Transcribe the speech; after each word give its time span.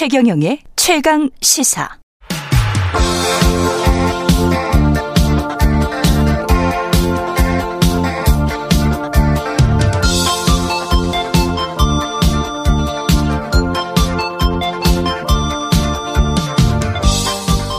최경영의 0.00 0.62
최강 0.76 1.28
시사. 1.42 1.86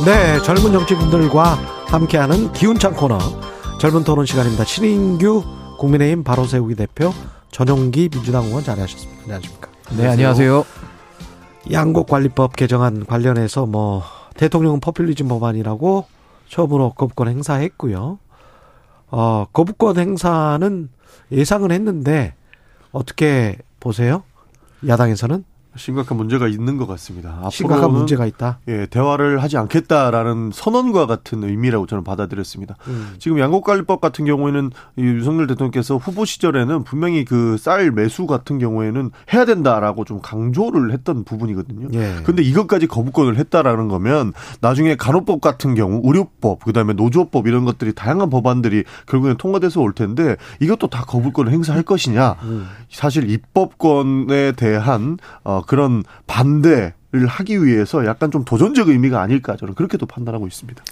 네, 0.05 0.39
젊은 0.43 0.73
정치분들과 0.73 1.55
함께하는 1.88 2.53
기운찬 2.53 2.93
코너 2.93 3.17
젊은 3.79 4.03
토론 4.03 4.27
시간입니다. 4.27 4.63
신인규 4.63 5.43
국민의힘 5.79 6.23
바로 6.23 6.45
세우기 6.45 6.75
대표 6.75 7.11
전용기 7.49 8.09
민주당 8.09 8.45
의원 8.45 8.63
자리하셨습니다. 8.63 9.23
안녕하십니까? 9.23 9.69
네, 9.97 10.07
안녕하세요. 10.07 10.80
양곡관리법 11.70 12.55
개정안 12.55 13.05
관련해서 13.05 13.65
뭐 13.65 14.03
대통령은 14.35 14.79
퍼퓰리즘 14.79 15.27
법안이라고 15.27 16.05
처음으로 16.49 16.93
거부권 16.93 17.27
행사했고요. 17.27 18.20
어, 19.11 19.45
거부권 19.53 19.97
행사는 19.97 20.89
예상은 21.31 21.71
했는데 21.71 22.34
어떻게 22.91 23.57
보세요? 23.79 24.23
야당에서는? 24.87 25.43
심각한 25.77 26.17
문제가 26.17 26.48
있는 26.48 26.77
것 26.77 26.85
같습니다. 26.88 27.49
심각한 27.52 27.91
문제가 27.91 28.25
있다. 28.25 28.59
예, 28.67 28.85
대화를 28.88 29.41
하지 29.41 29.57
않겠다라는 29.57 30.52
선언과 30.53 31.05
같은 31.05 31.43
의미라고 31.43 31.87
저는 31.87 32.04
받아들였습니다. 32.04 32.76
음. 32.87 33.15
지금 33.20 33.40
양곡관리법 33.40 34.01
같은 34.01 34.26
경우에는 34.26 34.71
윤석열 34.98 35.48
대통령께서 35.48 35.95
후보 35.98 36.26
시절에는 36.26 36.84
분명히 36.84 37.23
그 37.23 37.57
쌀 37.62 37.91
매수 37.91 38.26
같은 38.26 38.57
경우에는 38.60 39.12
해야 39.34 39.45
된다라고 39.45 40.04
좀 40.04 40.20
강조를 40.21 40.91
했던 40.93 41.23
부분이거든요. 41.23 41.90
예. 41.93 42.15
근데 42.23 42.41
이것까지 42.41 42.88
거부권을 42.88 43.38
했다라는 43.38 43.88
거면 43.88 44.34
나중에 44.62 44.95
간호법 44.95 45.41
같은 45.41 45.76
경우 45.76 46.01
의료법 46.04 46.63
그다음에 46.63 46.93
노조법 46.93 47.48
이런 47.48 47.65
것들이 47.65 47.93
다양한 47.93 48.29
법안들이 48.29 48.84
결국엔 49.05 49.38
통과돼서 49.38 49.79
올 49.82 49.93
텐데 49.93 50.38
이것도 50.60 50.88
다 50.88 51.04
거부권을 51.05 51.51
행사할 51.51 51.84
것이냐. 51.84 52.35
음. 52.43 52.67
사실 52.90 53.29
입법권에 53.29 54.54
대한 54.54 55.17
어 55.43 55.60
그런 55.67 56.04
반대를 56.27 57.27
하기 57.27 57.65
위해서 57.65 58.05
약간 58.05 58.31
좀 58.31 58.45
도전적 58.45 58.90
의미가 58.90 59.21
아닐까 59.21 59.55
저는 59.55 59.73
그렇게도 59.73 60.05
판단하고 60.05 60.48
있습니다. 60.48 60.84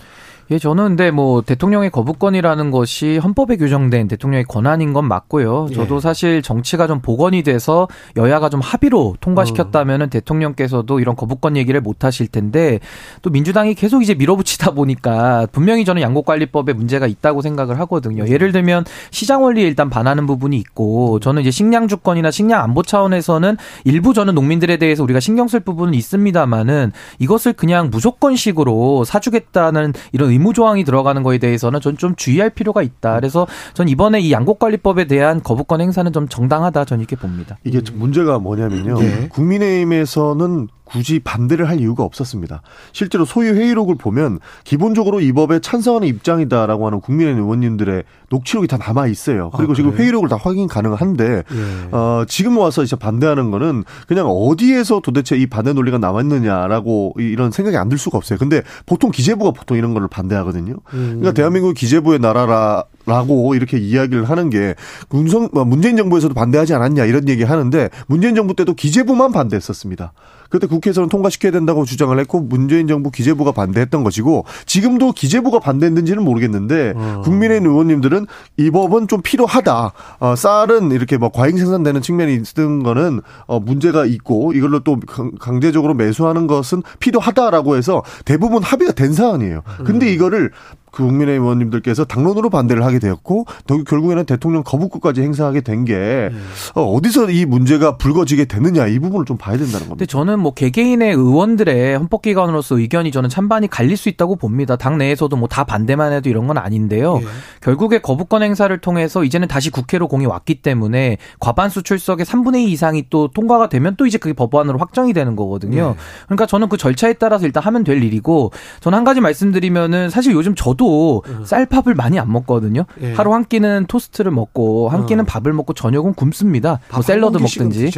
예, 0.52 0.58
저는 0.58 0.90
근데 0.90 1.12
뭐 1.12 1.42
대통령의 1.42 1.92
거부권이라는 1.92 2.72
것이 2.72 3.20
헌법에 3.20 3.56
규정된 3.58 4.08
대통령의 4.08 4.46
권한인 4.46 4.94
건 4.94 5.08
맞고요. 5.08 5.68
저도 5.74 5.98
예. 5.98 6.00
사실 6.00 6.42
정치가 6.42 6.88
좀 6.88 7.02
복원이 7.02 7.44
돼서 7.44 7.88
여야가 8.18 8.50
좀 8.50 8.60
합의로 8.60 9.16
통과시켰다면은 9.22 10.08
어. 10.08 10.10
대통령께서도 10.10 11.00
이런 11.00 11.16
거부권 11.16 11.56
얘기를 11.56 11.80
못 11.82 12.04
하실 12.04 12.28
텐데 12.28 12.80
또 13.22 13.30
민주당이 13.30 13.76
계속 13.76 14.02
이제 14.02 14.16
밀어붙이다 14.16 14.72
보니까 14.72 15.48
분명히 15.52 15.86
저는 15.86 16.02
양곡관리법에 16.02 16.74
문제가 16.74 17.06
있다고 17.06 17.44
생각을 17.44 17.80
하거든요. 17.82 18.28
예를 18.28 18.52
들면 18.52 18.86
시장 19.12 19.44
원리에 19.44 19.68
일단 19.68 19.92
반하는 19.92 20.26
부분이 20.26 20.58
있고 20.58 21.20
저는 21.20 21.44
이제 21.44 21.52
식량 21.52 21.88
주권이나 21.88 22.32
식량 22.32 22.64
안보 22.64 22.82
차원에서는 22.82 23.58
일부 23.84 24.16
저는 24.16 24.34
농민들에 24.34 24.78
대해서 24.78 25.04
우리가 25.04 25.20
신경 25.20 25.48
쓸 25.48 25.60
부분은 25.60 25.94
있습니다만은 25.94 26.92
이것을 27.20 27.54
그냥 27.54 27.92
무조건식으로 27.92 29.04
사주겠다는 29.04 29.94
이런 30.12 30.39
의무 30.40 30.54
조항이 30.54 30.84
들어가는 30.84 31.22
거에 31.24 31.38
대해서는 31.38 31.82
전 31.82 32.00
좀 32.00 32.16
주의할 32.16 32.50
필요가 32.50 32.82
있다. 32.82 33.16
그래서 33.16 33.46
전 33.74 33.90
이번에 33.90 34.22
이 34.22 34.32
양곡관리법에 34.32 35.06
대한 35.06 35.44
거부권 35.44 35.82
행사는 35.82 36.14
좀 36.14 36.30
정당하다. 36.30 36.86
저는 36.86 37.02
이렇게 37.02 37.18
봅니다. 37.18 37.58
이게 37.66 37.82
문제가 37.94 38.40
뭐냐면요. 38.40 39.00
네. 39.00 39.28
국민의힘에서는 39.30 40.70
굳이 40.86 41.20
반대를 41.20 41.70
할 41.70 41.80
이유가 41.80 42.04
없었습니다. 42.04 42.64
실제로 42.94 43.24
소유 43.24 43.54
회의록을 43.54 43.94
보면 43.96 44.40
기본적으로 44.64 45.22
이 45.22 45.32
법에 45.34 45.60
찬성하는 45.60 46.08
입장이다라고 46.08 46.88
하는 46.88 47.00
국민의힘 47.00 47.44
의원님들의 47.44 48.04
녹취록이 48.32 48.68
다 48.68 48.78
남아 48.78 49.06
있어요. 49.06 49.52
그리고 49.56 49.74
아, 49.74 49.76
지금 49.76 49.92
회의록을 49.94 50.30
다 50.30 50.38
확인 50.42 50.68
가능한데 50.68 51.44
예. 51.52 51.96
어, 51.96 52.26
지금 52.28 52.58
와서 52.58 52.82
이제 52.82 52.96
반대하는 52.96 53.52
거는 53.52 53.84
그냥 54.08 54.26
어디에서 54.28 55.02
도대체 55.02 55.38
이 55.38 55.46
반대 55.46 55.74
논리가 55.74 56.00
남았느냐라고 56.00 57.14
이런 57.18 57.52
생각이 57.52 57.78
안 57.78 57.90
들 57.90 57.98
수가 57.98 58.18
없어요. 58.20 58.38
근데 58.40 58.62
보통 58.86 59.10
기재부가 59.12 59.50
보통 59.52 59.76
이런 59.78 59.94
거를 59.96 60.08
반대 60.08 60.29
하거든요. 60.38 60.76
음. 60.94 61.06
그러니까 61.20 61.34
대한민국 61.34 61.74
기재부의 61.74 62.20
나라라 62.20 62.86
라고 63.06 63.56
이렇게 63.56 63.78
이야기를 63.78 64.26
하는 64.26 64.50
게 64.50 64.76
문성 65.10 65.50
뭐 65.52 65.66
문재인 65.66 65.98
정부에서도 65.98 66.34
반대하지 66.34 66.74
않았냐 66.74 67.06
이런 67.06 67.28
얘기 67.28 67.44
하는데 67.44 67.90
문재인 68.08 68.36
정부 68.36 68.56
때도 68.56 68.74
기재부만 68.74 69.32
반대했었습니다. 69.32 70.14
그때 70.50 70.68
국회에서는 70.68 71.10
통과시켜야 71.10 71.52
된다고 71.52 71.86
주장을 71.86 72.18
했고 72.20 72.42
문재인 72.42 72.88
정부 72.88 73.12
기재부가 73.12 73.52
반대했던 73.52 74.04
것이고 74.04 74.46
지금도 74.66 75.12
기재부가 75.14 75.60
반대했는지는 75.60 76.24
모르겠는데 76.24 76.94
어. 76.96 77.22
국민의힘 77.24 77.70
의원님들은 77.70 78.26
이 78.58 78.72
법은 78.72 79.08
좀 79.08 79.22
필요하다. 79.22 79.94
어, 80.20 80.36
쌀은 80.36 80.92
이렇게 80.92 81.18
뭐 81.18 81.30
과잉 81.30 81.58
생산되는 81.58 82.02
측면이 82.02 82.34
있는 82.34 82.84
거는 82.84 83.22
어, 83.46 83.60
문제가 83.60 84.06
있고 84.06 84.54
이걸로 84.54 84.80
또 84.80 85.00
강제적으로 85.40 85.94
매수하는 85.94 86.48
것은 86.48 86.84
필요하다라고 87.00 87.76
해서 87.76 88.04
대부분 88.26 88.64
합의가 88.64 88.94
된 88.94 89.14
사안이에요. 89.14 89.62
근데 89.86 90.08
음. 90.08 90.14
이거를 90.14 90.52
그 90.92 91.04
국민의힘 91.04 91.44
의원님들께서 91.44 92.06
당론으로 92.06 92.50
반대를 92.50 92.84
하게 92.84 93.00
되었고 93.00 93.46
결국에는 93.86 94.26
대통령 94.26 94.64
거부권까지 94.64 95.22
행사하게 95.22 95.62
된게 95.62 95.96
네. 95.96 96.32
어, 96.76 96.84
어디서 96.94 97.30
이 97.32 97.46
문제가 97.46 97.98
불거지게 97.98 98.46
되느냐 98.46 98.88
이 98.88 99.00
부분을 99.00 99.26
좀 99.26 99.38
봐야 99.38 99.58
된다는 99.58 99.80
겁니다. 99.80 99.90
근데 99.96 100.06
저는 100.06 100.40
뭐 100.40 100.54
개개인의 100.54 101.14
의원들의 101.14 101.98
헌법기관으로서 101.98 102.80
의견이 102.80 103.12
저는 103.12 103.30
찬반이 103.30 103.68
갈릴 103.68 103.98
수 103.98 104.08
있다고 104.10 104.36
봅니다. 104.38 104.76
당 104.78 104.98
내에서도 104.98 105.36
뭐 105.36 105.50
다 105.50 105.64
반대만 105.66 106.14
해도 106.14 106.30
이런 106.30 106.48
건 106.48 106.58
아닌데요. 106.58 107.18
네. 107.18 107.26
결국에 107.62 108.00
거부권 108.00 108.44
행사를 108.44 108.76
통해서 108.78 109.24
이제는 109.24 109.48
다시 109.48 109.70
국회로 109.72 110.08
공이 110.08 110.26
왔기 110.28 110.62
때문에 110.62 111.18
과반수 111.40 111.84
출석의 111.84 112.26
3분의 112.26 112.68
2 112.68 112.72
이상이 112.72 113.06
또 113.10 113.28
통과가 113.30 113.68
되면 113.68 113.96
또 113.98 114.06
이제 114.06 114.18
그게 114.18 114.34
법안으로 114.34 114.78
확정이 114.78 115.12
되는 115.12 115.36
거거든요. 115.36 115.90
네. 115.90 115.96
그러니까 116.28 116.46
저는 116.46 116.70
그 116.70 116.78
절차에 116.78 117.14
따라서 117.14 117.46
일단 117.46 117.64
하면 117.64 117.84
될 117.84 118.02
일이고 118.04 118.52
저는 118.80 118.98
한 118.98 119.04
가지 119.04 119.20
말씀드리면은 119.20 120.10
사실 120.10 120.34
요즘 120.34 120.54
저도 120.56 120.79
저도 120.80 121.24
음. 121.28 121.44
쌀밥을 121.46 121.94
많이 121.94 122.18
안 122.18 122.32
먹거든요. 122.32 122.86
예. 123.02 123.14
하루 123.14 123.34
한 123.34 123.44
끼는 123.44 123.86
토스트를 123.88 124.32
먹고 124.32 124.88
한 124.88 125.06
끼는 125.06 125.24
음. 125.24 125.26
밥을 125.26 125.52
먹고 125.52 125.74
저녁은 125.74 126.14
굶습니다. 126.14 126.80
뭐 126.92 127.02
샐러드 127.02 127.38
먹든지. 127.38 127.92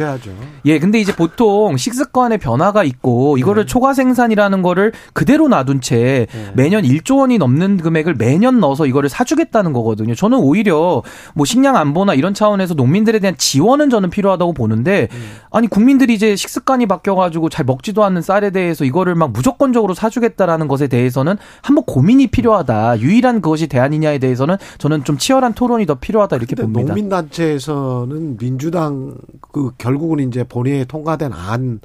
예, 0.64 0.78
근데 0.80 0.98
이제 0.98 1.14
보통 1.14 1.76
식습관의 1.76 2.38
변화가 2.38 2.82
있고 2.82 3.38
이거를 3.38 3.64
네. 3.64 3.66
초과 3.66 3.94
생산이라는 3.94 4.62
거를 4.62 4.92
그대로 5.12 5.46
놔둔 5.46 5.80
채 5.80 6.26
네. 6.32 6.52
매년 6.54 6.82
1조 6.82 7.18
원이 7.18 7.38
넘는 7.38 7.76
금액을 7.76 8.16
매년 8.16 8.58
넣어서 8.58 8.86
이거를 8.86 9.08
사주겠다는 9.08 9.72
거거든요. 9.72 10.14
저는 10.16 10.38
오히려 10.38 11.02
뭐 11.34 11.46
식량 11.46 11.76
안보나 11.76 12.14
이런 12.14 12.34
차원에서 12.34 12.74
농민들에 12.74 13.20
대한 13.20 13.36
지원은 13.38 13.90
저는 13.90 14.10
필요하다고 14.10 14.54
보는데 14.54 15.08
음. 15.12 15.32
아니 15.52 15.68
국민들이 15.68 16.14
이제 16.14 16.34
식습관이 16.34 16.86
바뀌어가지고 16.86 17.48
잘 17.48 17.64
먹지도 17.64 18.02
않는 18.02 18.22
쌀에 18.22 18.50
대해서 18.50 18.84
이거를 18.84 19.14
막 19.14 19.30
무조건적으로 19.30 19.94
사주겠다라는 19.94 20.66
것에 20.66 20.88
대해서는 20.88 21.36
한번 21.62 21.84
고민이 21.84 22.26
필요하다. 22.28 22.71
필요하다. 22.72 23.00
유일한 23.00 23.40
그것이 23.40 23.66
대안이냐에 23.66 24.18
대해서는 24.18 24.56
저는 24.78 25.04
좀 25.04 25.18
치열한 25.18 25.54
토론이 25.54 25.86
더 25.86 25.94
필요하다 25.96 26.36
이렇게 26.36 26.54
봅니다. 26.56 26.80
농민단체에서는 26.94 28.36
민주당 28.38 29.16
그 29.52 29.72
결국은 29.78 30.20
이제 30.20 30.44
본회의에 30.44 30.84
통과된 30.84 31.32
안 31.32 31.80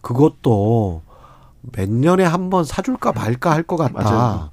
그것도 0.00 1.02
몇 1.72 1.88
년에 1.90 2.24
한 2.24 2.50
번 2.50 2.64
사줄까 2.64 3.12
말까 3.12 3.52
할 3.52 3.62
것 3.62 3.76
같다. 3.76 4.02
맞아요. 4.02 4.50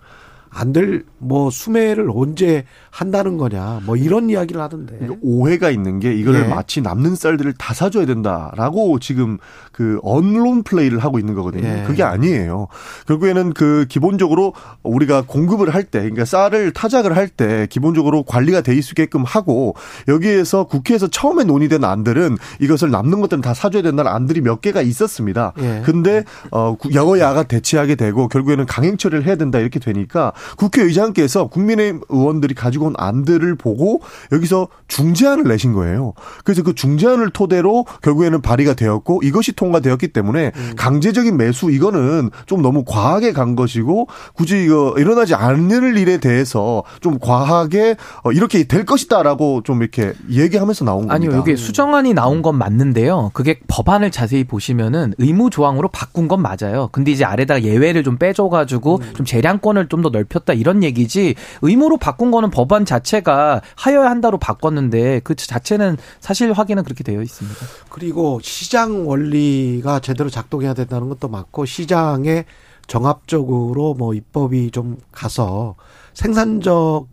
안 0.52 0.74
될 0.74 1.04
뭐 1.20 1.50
수매를 1.52 2.10
언제 2.14 2.64
한다는 2.90 3.38
거냐 3.38 3.82
뭐 3.86 3.96
이런 3.96 4.30
이야기를 4.30 4.60
하던데 4.62 5.10
오해가 5.22 5.70
있는 5.70 6.00
게 6.00 6.14
이거를 6.14 6.46
예. 6.46 6.48
마치 6.48 6.82
남는 6.82 7.16
쌀들을 7.16 7.54
다 7.58 7.74
사줘야 7.74 8.06
된다라고 8.06 9.00
지금 9.00 9.38
그 9.72 10.00
언론 10.02 10.64
플레이를 10.64 11.00
하고 11.00 11.20
있는 11.20 11.36
거거든요. 11.36 11.68
예. 11.68 11.84
그게 11.86 12.04
아니에요. 12.04 12.68
결국에는 13.08 13.54
그 13.54 13.86
기본적으로 13.90 14.54
우리가 14.84 15.24
공급을 15.28 15.74
할 15.74 15.84
때 15.90 16.00
그러니까 16.02 16.26
쌀을 16.26 16.72
타작을 16.72 17.16
할 17.16 17.30
때 17.30 17.68
기본적으로 17.70 18.24
관리가 18.24 18.62
돼 18.62 18.76
있게끔 18.76 19.24
하고 19.24 19.76
여기에서 20.08 20.66
국회에서 20.66 21.08
처음에 21.08 21.44
논의된 21.44 21.84
안들은 21.84 22.38
이것을 22.60 22.92
남는 22.92 23.22
것들은 23.22 23.42
다 23.42 23.54
사줘야 23.54 23.82
된다는 23.82 24.12
안들이 24.12 24.42
몇 24.42 24.62
개가 24.62 24.82
있었습니다. 24.82 25.54
예. 25.60 25.82
근데 25.86 26.24
어 26.52 26.76
여야가 26.94 27.44
대치하게 27.44 27.96
되고 27.96 28.28
결국에는 28.28 28.66
강행 28.66 28.98
처리를 28.98 29.26
해야 29.26 29.36
된다 29.36 29.60
이렇게 29.60 29.80
되니까 29.80 30.34
국회의장께서 30.58 31.48
국민의힘 31.48 32.02
의원들이 32.10 32.54
가지고 32.56 32.88
온 32.88 32.94
안들을 32.98 33.56
보고 33.56 34.02
여기서 34.32 34.68
중재안을 34.88 35.44
내신 35.46 35.74
거예요. 35.74 36.14
그래서 36.44 36.64
그 36.64 36.74
중재안을 36.74 37.30
토대로 37.32 37.86
결국에는 38.02 38.42
발의가 38.42 38.74
되었고 38.74 39.22
이것이 39.24 39.54
통과되었기 39.54 40.10
때문에 40.10 40.52
음. 40.56 40.74
강제적인 40.76 41.38
매수 41.38 41.72
이거는 41.72 42.30
좀 42.46 42.62
너무 42.62 42.84
과하게 42.86 43.34
간 43.34 43.56
것이고 43.56 44.08
굳이 44.34 44.64
이거 44.64 44.94
일어나지 44.98 45.36
않을 45.36 45.98
일에 45.98 46.18
대해서 46.18 46.84
좀 47.02 47.20
과하게 47.20 47.96
어, 48.24 48.32
이렇게 48.32 48.64
될 48.64 48.86
것이다라고 48.86 49.62
좀 49.64 49.82
이렇게 49.82 50.14
얘기하면서 50.30 50.86
나온 50.86 51.08
겁니다. 51.08 51.14
아니요, 51.16 51.42
이게 51.42 51.56
수정안이 51.56 52.14
나온 52.14 52.42
건 52.42 52.58
맞는데요. 52.58 53.32
그게 53.34 53.60
법안을 53.68 54.12
자세히 54.12 54.44
보시면은 54.44 55.14
의무 55.18 55.50
조항으로 55.50 55.90
바꾼 55.90 56.28
건 56.28 56.42
맞아요. 56.42 56.90
근데 56.92 57.12
이제 57.12 57.26
아래다가 57.26 57.64
예외를 57.64 58.04
좀 58.04 58.18
빼줘가지고 58.18 58.98
음. 59.02 59.14
좀 59.16 59.26
재량권을 59.26 59.88
좀 59.88 60.00
더 60.02 60.10
넓 60.12 60.29
혔다 60.30 60.54
이런 60.54 60.84
얘기지 60.84 61.36
의무로 61.62 61.98
바꾼 61.98 62.32
거는 62.32 62.50
법안 62.52 62.86
자체가 62.86 63.62
하여야 63.76 64.10
한다로 64.10 64.38
바꿨는데 64.38 65.22
그 65.24 65.36
자체는 65.36 65.98
사실 66.20 66.54
확인은 66.54 66.84
그렇게 66.84 67.04
되어 67.04 67.22
있습니다. 67.22 67.60
그리고 67.90 68.40
시장 68.42 69.08
원리가 69.08 70.00
제대로 70.00 70.30
작동해야 70.30 70.74
된다는 70.74 71.10
것도 71.10 71.28
맞고 71.28 71.66
시장에 71.66 72.46
정합적으로 72.88 73.94
뭐 73.94 74.14
입법이 74.14 74.72
좀 74.72 74.98
가서 75.12 75.76
생산적 76.14 77.08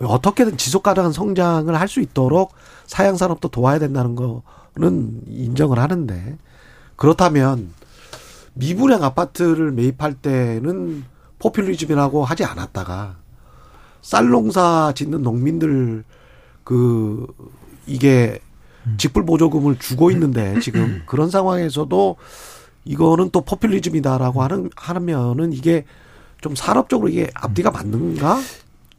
어떻게든 0.00 0.56
지속 0.56 0.82
가능한 0.82 1.12
성장을 1.12 1.74
할 1.78 1.88
수 1.88 2.00
있도록 2.00 2.52
사양 2.86 3.16
산업도 3.16 3.48
도와야 3.48 3.78
된다는 3.78 4.16
거는 4.16 5.22
인정을 5.28 5.78
하는데 5.78 6.38
그렇다면 6.96 7.72
미분양 8.54 9.02
아파트를 9.04 9.72
매입할 9.72 10.14
때는 10.14 11.04
포퓰리즘이라고 11.40 12.24
하지 12.24 12.44
않았다가 12.44 13.16
쌀농사 14.02 14.92
짓는 14.94 15.22
농민들 15.22 16.04
그 16.64 17.26
이게 17.86 18.38
직불 18.96 19.26
보조금을 19.26 19.78
주고 19.78 20.10
있는데 20.10 20.60
지금 20.60 21.02
그런 21.06 21.30
상황에서도 21.30 22.16
이거는 22.84 23.30
또 23.30 23.42
포퓰리즘이다라고 23.42 24.42
하는 24.42 24.70
하면은 24.76 25.52
이게 25.52 25.84
좀 26.40 26.54
산업적으로 26.54 27.08
이게 27.08 27.30
앞뒤가 27.34 27.70
맞는가? 27.70 28.40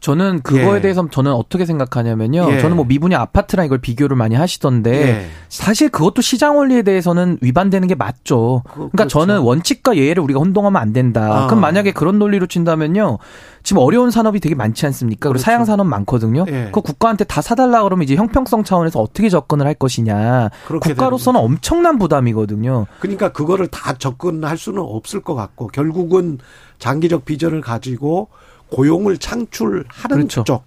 저는 0.01 0.41
그거에 0.41 0.77
예. 0.77 0.81
대해서 0.81 1.07
저는 1.09 1.31
어떻게 1.31 1.65
생각하냐면요. 1.65 2.51
예. 2.51 2.59
저는 2.59 2.75
뭐 2.75 2.85
미분양 2.85 3.21
아파트랑 3.21 3.67
이걸 3.67 3.77
비교를 3.77 4.17
많이 4.17 4.33
하시던데 4.33 4.91
예. 4.91 5.25
사실 5.47 5.89
그것도 5.89 6.23
시장 6.23 6.57
원리에 6.57 6.81
대해서는 6.81 7.37
위반되는 7.39 7.87
게 7.87 7.93
맞죠. 7.93 8.63
그, 8.65 8.73
그러니까 8.73 8.97
그렇죠. 8.97 9.19
저는 9.19 9.39
원칙과 9.41 9.95
예외를 9.95 10.23
우리가 10.23 10.39
혼동하면 10.39 10.81
안 10.81 10.91
된다. 10.91 11.43
아. 11.43 11.45
그럼 11.45 11.61
만약에 11.61 11.91
그런 11.91 12.17
논리로 12.17 12.47
친다면요. 12.47 13.19
지금 13.61 13.83
어려운 13.83 14.09
산업이 14.09 14.39
되게 14.39 14.55
많지 14.55 14.87
않습니까? 14.87 15.29
그리고 15.29 15.33
그렇죠. 15.33 15.43
사양 15.43 15.65
산업 15.65 15.85
많거든요. 15.85 16.45
예. 16.47 16.69
그 16.73 16.81
국가한테 16.81 17.23
다 17.23 17.43
사달라 17.43 17.83
그러면 17.83 18.03
이제 18.03 18.15
형평성 18.15 18.63
차원에서 18.63 18.99
어떻게 18.99 19.29
접근을 19.29 19.67
할 19.67 19.75
것이냐. 19.75 20.49
국가로서는 20.81 21.39
엄청난 21.39 21.99
부담이거든요. 21.99 22.87
그러니까 22.99 23.31
그거를 23.31 23.67
다 23.67 23.93
접근할 23.93 24.57
수는 24.57 24.81
없을 24.81 25.21
것 25.21 25.35
같고 25.35 25.67
결국은 25.67 26.39
장기적 26.79 27.25
비전을 27.25 27.61
가지고 27.61 28.29
고용을 28.71 29.17
창출하는 29.17 29.85
그렇죠. 30.09 30.43
쪽. 30.43 30.63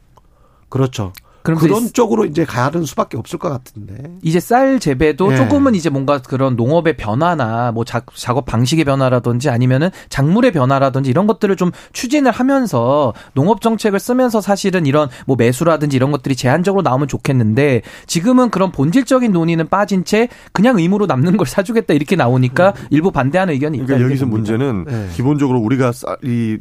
그렇죠. 0.68 1.12
그런 1.44 1.92
쪽으로 1.92 2.24
이제 2.24 2.46
가는 2.46 2.84
수밖에 2.84 3.18
없을 3.18 3.38
것 3.38 3.50
같은데. 3.50 3.96
이제 4.22 4.40
쌀 4.40 4.80
재배도 4.80 5.28
네. 5.28 5.36
조금은 5.36 5.74
이제 5.74 5.90
뭔가 5.90 6.22
그런 6.22 6.56
농업의 6.56 6.96
변화나 6.96 7.70
뭐 7.70 7.84
자, 7.84 8.00
작업 8.14 8.46
방식의 8.46 8.86
변화라든지 8.86 9.50
아니면은 9.50 9.90
작물의 10.08 10.52
변화라든지 10.52 11.10
이런 11.10 11.26
것들을 11.26 11.54
좀 11.56 11.70
추진을 11.92 12.32
하면서 12.32 13.12
농업 13.34 13.60
정책을 13.60 14.00
쓰면서 14.00 14.40
사실은 14.40 14.86
이런 14.86 15.10
뭐 15.26 15.36
매수라든지 15.36 15.96
이런 15.96 16.12
것들이 16.12 16.34
제한적으로 16.34 16.80
나오면 16.80 17.08
좋겠는데 17.08 17.82
지금은 18.06 18.48
그런 18.48 18.72
본질적인 18.72 19.30
논의는 19.30 19.68
빠진 19.68 20.06
채 20.06 20.28
그냥 20.52 20.78
의무로 20.78 21.04
남는 21.04 21.36
걸 21.36 21.46
사주겠다 21.46 21.92
이렇게 21.92 22.16
나오니까 22.16 22.72
네. 22.72 22.86
일부 22.88 23.10
반대하는 23.10 23.52
의견이 23.52 23.76
그러니까 23.76 23.96
있다. 23.96 24.04
여기서 24.06 24.24
문제는 24.24 24.84
네. 24.86 25.08
기본적으로 25.12 25.60
우리가 25.60 25.92
쌀이 25.92 26.58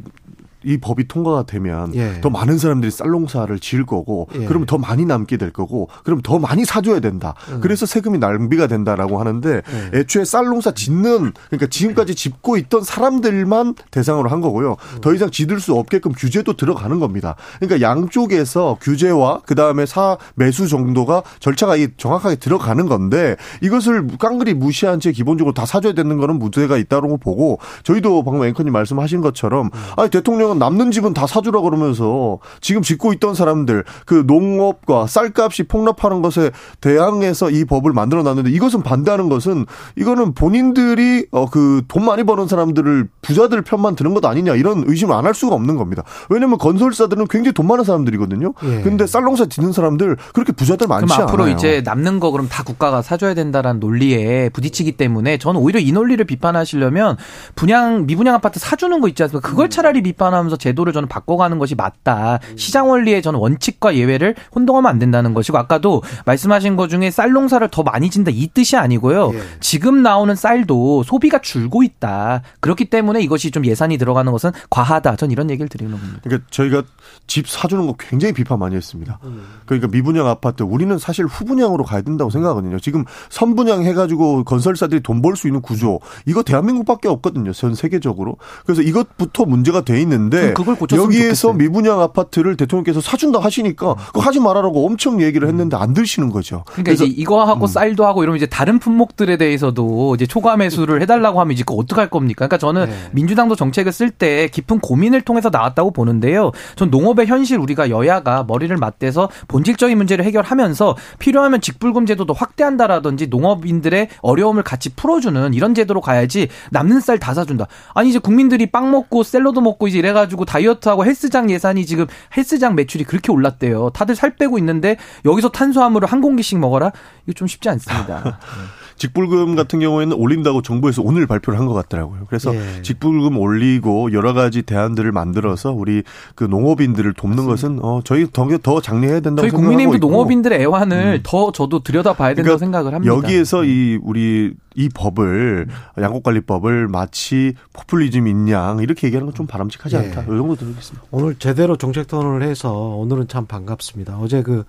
이 0.64 0.78
법이 0.78 1.08
통과가 1.08 1.44
되면 1.44 1.94
예. 1.94 2.20
더 2.20 2.30
많은 2.30 2.58
사람들이 2.58 2.90
쌀농사를 2.90 3.58
지을 3.58 3.86
거고 3.86 4.28
예. 4.34 4.44
그러면 4.46 4.66
더 4.66 4.78
많이 4.78 5.04
남게 5.04 5.36
될 5.36 5.52
거고 5.52 5.88
그럼 6.04 6.20
더 6.22 6.38
많이 6.38 6.64
사줘야 6.64 7.00
된다. 7.00 7.34
음. 7.50 7.60
그래서 7.60 7.86
세금이 7.86 8.18
낭비가 8.18 8.66
된다라고 8.66 9.18
하는데 9.20 9.62
예. 9.92 9.98
애초에 9.98 10.24
쌀농사 10.24 10.72
짓는 10.72 11.32
그러니까 11.48 11.66
지금까지 11.68 12.14
짓고 12.14 12.56
있던 12.56 12.82
사람들만 12.82 13.74
대상으로 13.90 14.28
한 14.30 14.40
거고요. 14.40 14.76
음. 14.94 15.00
더 15.00 15.14
이상 15.14 15.30
짓을 15.30 15.60
수 15.60 15.74
없게끔 15.74 16.12
규제도 16.12 16.54
들어가는 16.54 16.98
겁니다. 16.98 17.36
그러니까 17.60 17.80
양쪽에서 17.86 18.78
규제와 18.80 19.42
그 19.46 19.54
다음에 19.54 19.86
사 19.86 20.16
매수 20.34 20.68
정도가 20.68 21.22
절차가 21.40 21.74
정확하게 21.96 22.36
들어가는 22.36 22.86
건데 22.86 23.36
이것을 23.62 24.06
깡그리 24.18 24.54
무시한 24.54 25.00
채 25.00 25.12
기본적으로 25.12 25.54
다 25.54 25.66
사줘야 25.66 25.92
되는 25.92 26.16
거는 26.16 26.38
문제가 26.38 26.76
있다고 26.76 27.18
보고 27.18 27.58
저희도 27.82 28.24
방금 28.24 28.46
앵커님 28.46 28.72
말씀하신 28.72 29.20
것처럼 29.20 29.66
음. 29.66 29.70
아니 29.96 30.10
대통령 30.10 30.53
그러면 30.54 30.58
남는 30.58 30.90
집은 30.90 31.14
다 31.14 31.26
사주라 31.26 31.60
그러면서 31.60 32.38
지금 32.60 32.82
짓고 32.82 33.12
있던 33.14 33.34
사람들 33.34 33.84
그 34.06 34.24
농업과 34.26 35.06
쌀값이 35.06 35.64
폭락하는 35.64 36.22
것에 36.22 36.50
대항해서 36.80 37.50
이 37.50 37.64
법을 37.64 37.92
만들어 37.92 38.22
놨는데 38.22 38.50
이것은 38.50 38.82
반대하는 38.82 39.28
것은 39.28 39.66
이거는 39.96 40.34
본인들이 40.34 41.26
어 41.32 41.46
그 41.46 41.82
돈 41.88 42.04
많이 42.04 42.24
버는 42.24 42.48
사람들을 42.48 43.08
부자들 43.22 43.62
편만 43.62 43.94
드는 43.96 44.14
것 44.14 44.24
아니냐 44.24 44.54
이런 44.54 44.84
의심을 44.86 45.14
안 45.14 45.24
할 45.24 45.32
수가 45.32 45.54
없는 45.54 45.76
겁니다. 45.76 46.02
왜냐하면 46.28 46.58
건설사들은 46.58 47.28
굉장히 47.28 47.54
돈 47.54 47.66
많은 47.66 47.82
사람들이거든요. 47.84 48.52
예. 48.64 48.80
근데 48.82 49.06
쌀농사 49.06 49.46
짓는 49.46 49.72
사람들 49.72 50.16
그렇게 50.34 50.52
부자들 50.52 50.86
많지 50.86 51.06
그럼 51.14 51.26
앞으로 51.28 51.44
않아요. 51.44 51.54
이제 51.54 51.80
남는 51.82 52.20
거 52.20 52.30
그럼 52.30 52.46
다 52.50 52.62
국가가 52.62 53.00
사줘야 53.00 53.32
된다라는 53.34 53.80
논리에 53.80 54.50
부딪히기 54.50 54.92
때문에 54.92 55.38
저는 55.38 55.60
오히려 55.60 55.80
이 55.80 55.92
논리를 55.92 56.22
비판하시려면 56.26 57.16
분양 57.54 58.04
미분양 58.06 58.34
아파트 58.34 58.58
사주는 58.60 59.00
거 59.00 59.08
있지 59.08 59.22
않습니까? 59.22 59.48
그걸 59.48 59.70
차라리 59.70 60.02
비판하면 60.02 60.43
하면서 60.44 60.56
제도를 60.56 60.92
저는 60.92 61.08
바꿔가는 61.08 61.58
것이 61.58 61.74
맞다. 61.74 62.38
시장 62.56 62.88
원리에 62.88 63.20
저는 63.20 63.38
원칙과 63.40 63.96
예외를 63.96 64.34
혼동하면 64.54 64.90
안 64.90 64.98
된다는 64.98 65.34
것이고 65.34 65.58
아까도 65.58 66.02
말씀하신 66.26 66.76
것 66.76 66.88
중에 66.88 67.10
쌀 67.10 67.32
농사를 67.32 67.66
더 67.70 67.82
많이 67.82 68.10
진다 68.10 68.30
이 68.32 68.46
뜻이 68.48 68.76
아니고요. 68.76 69.32
예. 69.34 69.40
지금 69.60 70.02
나오는 70.02 70.34
쌀도 70.34 71.02
소비가 71.02 71.40
줄고 71.40 71.82
있다. 71.82 72.42
그렇기 72.60 72.86
때문에 72.86 73.20
이것이 73.22 73.50
좀 73.50 73.64
예산이 73.64 73.98
들어가는 73.98 74.30
것은 74.30 74.50
과하다. 74.70 75.16
전 75.16 75.30
이런 75.30 75.50
얘기를 75.50 75.68
드리는 75.68 75.90
겁니다. 75.92 76.20
그러니까 76.22 76.46
저희가 76.50 76.82
집 77.26 77.48
사주는 77.48 77.86
거 77.86 77.94
굉장히 77.98 78.34
비판 78.34 78.58
많이 78.58 78.76
했습니다. 78.76 79.18
그러니까 79.66 79.88
미분양 79.88 80.26
아파트 80.28 80.62
우리는 80.62 80.96
사실 80.98 81.24
후분양으로 81.26 81.84
가야 81.84 82.02
된다고 82.02 82.30
생각하거든요. 82.30 82.78
지금 82.80 83.04
선분양 83.30 83.82
해가지고 83.84 84.44
건설사들이 84.44 85.00
돈 85.00 85.24
벌 85.24 85.36
수 85.36 85.46
있는 85.48 85.62
구조 85.62 86.00
이거 86.26 86.42
대한민국밖에 86.42 87.08
없거든요. 87.08 87.52
전 87.52 87.74
세계적으로. 87.74 88.36
그래서 88.66 88.82
이것부터 88.82 89.46
문제가 89.46 89.80
돼 89.80 90.00
있는데 90.02 90.33
있는데 90.34 90.96
여기에서 90.96 91.48
좋겠어요. 91.48 91.52
미분양 91.54 92.00
아파트를 92.00 92.56
대통령께서 92.56 93.00
사준다 93.00 93.40
하시니까 93.40 93.94
그거 94.06 94.20
하지 94.20 94.40
말아라고 94.40 94.86
엄청 94.86 95.22
얘기를 95.22 95.48
했는데 95.48 95.76
안 95.76 95.94
들으시는 95.94 96.30
거죠. 96.30 96.64
그러니까 96.66 96.92
이제 96.92 97.04
이거 97.04 97.44
하고 97.44 97.64
음. 97.64 97.66
쌀도 97.66 98.06
하고 98.06 98.22
이러면 98.22 98.36
이제 98.36 98.46
다른 98.46 98.78
품목들에 98.78 99.36
대해서도 99.36 100.14
이제 100.14 100.26
초과 100.26 100.56
매수를 100.56 101.02
해달라고 101.02 101.40
하면 101.40 101.52
이제 101.52 101.62
그거 101.64 101.80
어떡할 101.80 102.10
겁니까? 102.10 102.46
그러니까 102.46 102.58
저는 102.58 102.86
네. 102.86 102.94
민주당도 103.12 103.56
정책을 103.56 103.92
쓸 103.92 104.10
때 104.10 104.48
깊은 104.48 104.80
고민을 104.80 105.22
통해서 105.22 105.50
나왔다고 105.50 105.92
보는데요. 105.92 106.52
전 106.76 106.90
농업의 106.90 107.26
현실 107.26 107.58
우리가 107.58 107.90
여야가 107.90 108.44
머리를 108.44 108.74
맞대서 108.76 109.28
본질적인 109.48 109.96
문제를 109.96 110.24
해결하면서 110.24 110.96
필요하면 111.18 111.60
직불금 111.60 112.06
제도도 112.06 112.34
확대한다라든지 112.34 113.28
농업인들의 113.28 114.08
어려움을 114.20 114.62
같이 114.62 114.94
풀어주는 114.94 115.54
이런 115.54 115.74
제도로 115.74 116.00
가야지 116.00 116.48
남는 116.70 117.00
쌀 117.00 117.14
다 117.18 117.32
사준다. 117.32 117.68
아니 117.94 118.10
이제 118.10 118.18
국민들이 118.18 118.66
빵 118.66 118.90
먹고 118.90 119.22
샐러드 119.22 119.60
먹고 119.60 119.86
이제 119.86 119.98
이래가 119.98 120.23
해가지고 120.24 120.44
다이어트하고 120.44 121.04
헬스장 121.04 121.50
예산이 121.50 121.86
지금 121.86 122.06
헬스장 122.36 122.74
매출이 122.74 123.04
그렇게 123.04 123.32
올랐대요. 123.32 123.90
다들 123.90 124.14
살 124.14 124.36
빼고 124.36 124.58
있는데 124.58 124.96
여기서 125.24 125.50
탄수화물을 125.50 126.08
한 126.08 126.20
공기씩 126.20 126.58
먹어라? 126.58 126.92
이거 127.26 127.32
좀 127.34 127.46
쉽지 127.48 127.68
않습니다. 127.68 128.38
직불금 128.96 129.56
같은 129.56 129.80
경우에는 129.80 130.16
올린다고 130.16 130.62
정부에서 130.62 131.02
오늘 131.02 131.26
발표를 131.26 131.58
한 131.58 131.66
것 131.66 131.74
같더라고요. 131.74 132.26
그래서 132.28 132.54
예. 132.54 132.82
직불금 132.82 133.36
올리고 133.38 134.12
여러 134.12 134.32
가지 134.34 134.62
대안들을 134.62 135.10
만들어서 135.12 135.72
우리 135.72 136.02
그 136.34 136.44
농업인들을 136.44 137.14
돕는 137.14 137.46
맞습니다. 137.46 137.80
것은 137.80 137.84
어 137.84 138.00
저희 138.04 138.26
더, 138.32 138.46
더 138.62 138.80
장려해야 138.80 139.20
된다고 139.20 139.48
저희 139.48 139.50
국민의힘도 139.50 139.98
농업인들의 140.06 140.60
애환을 140.60 141.18
음. 141.18 141.20
더 141.22 141.52
저도 141.52 141.82
들여다봐야 141.82 142.34
된다고 142.34 142.56
그러니까 142.56 142.58
생각을 142.58 142.94
합니다. 142.94 143.14
여기에서 143.14 143.62
네. 143.62 143.68
이 143.68 143.98
우리 144.02 144.54
이 144.76 144.88
법을 144.88 145.68
양곡관리법을 146.00 146.88
마치 146.88 147.54
포퓰리즘 147.72 148.26
인 148.26 148.48
양 148.48 148.78
이렇게 148.80 149.06
얘기하는 149.06 149.26
건 149.26 149.34
좀 149.34 149.46
바람직하지 149.46 149.96
않다. 149.96 150.20
예. 150.20 150.24
이 150.24 150.26
정도 150.36 150.54
들겠습니다. 150.54 151.06
오늘 151.10 151.34
제대로 151.38 151.76
정책 151.76 152.06
토론을 152.06 152.46
해서 152.46 152.72
오늘은 152.72 153.26
참 153.28 153.46
반갑습니다. 153.46 154.18
어제 154.18 154.42
그 154.42 154.64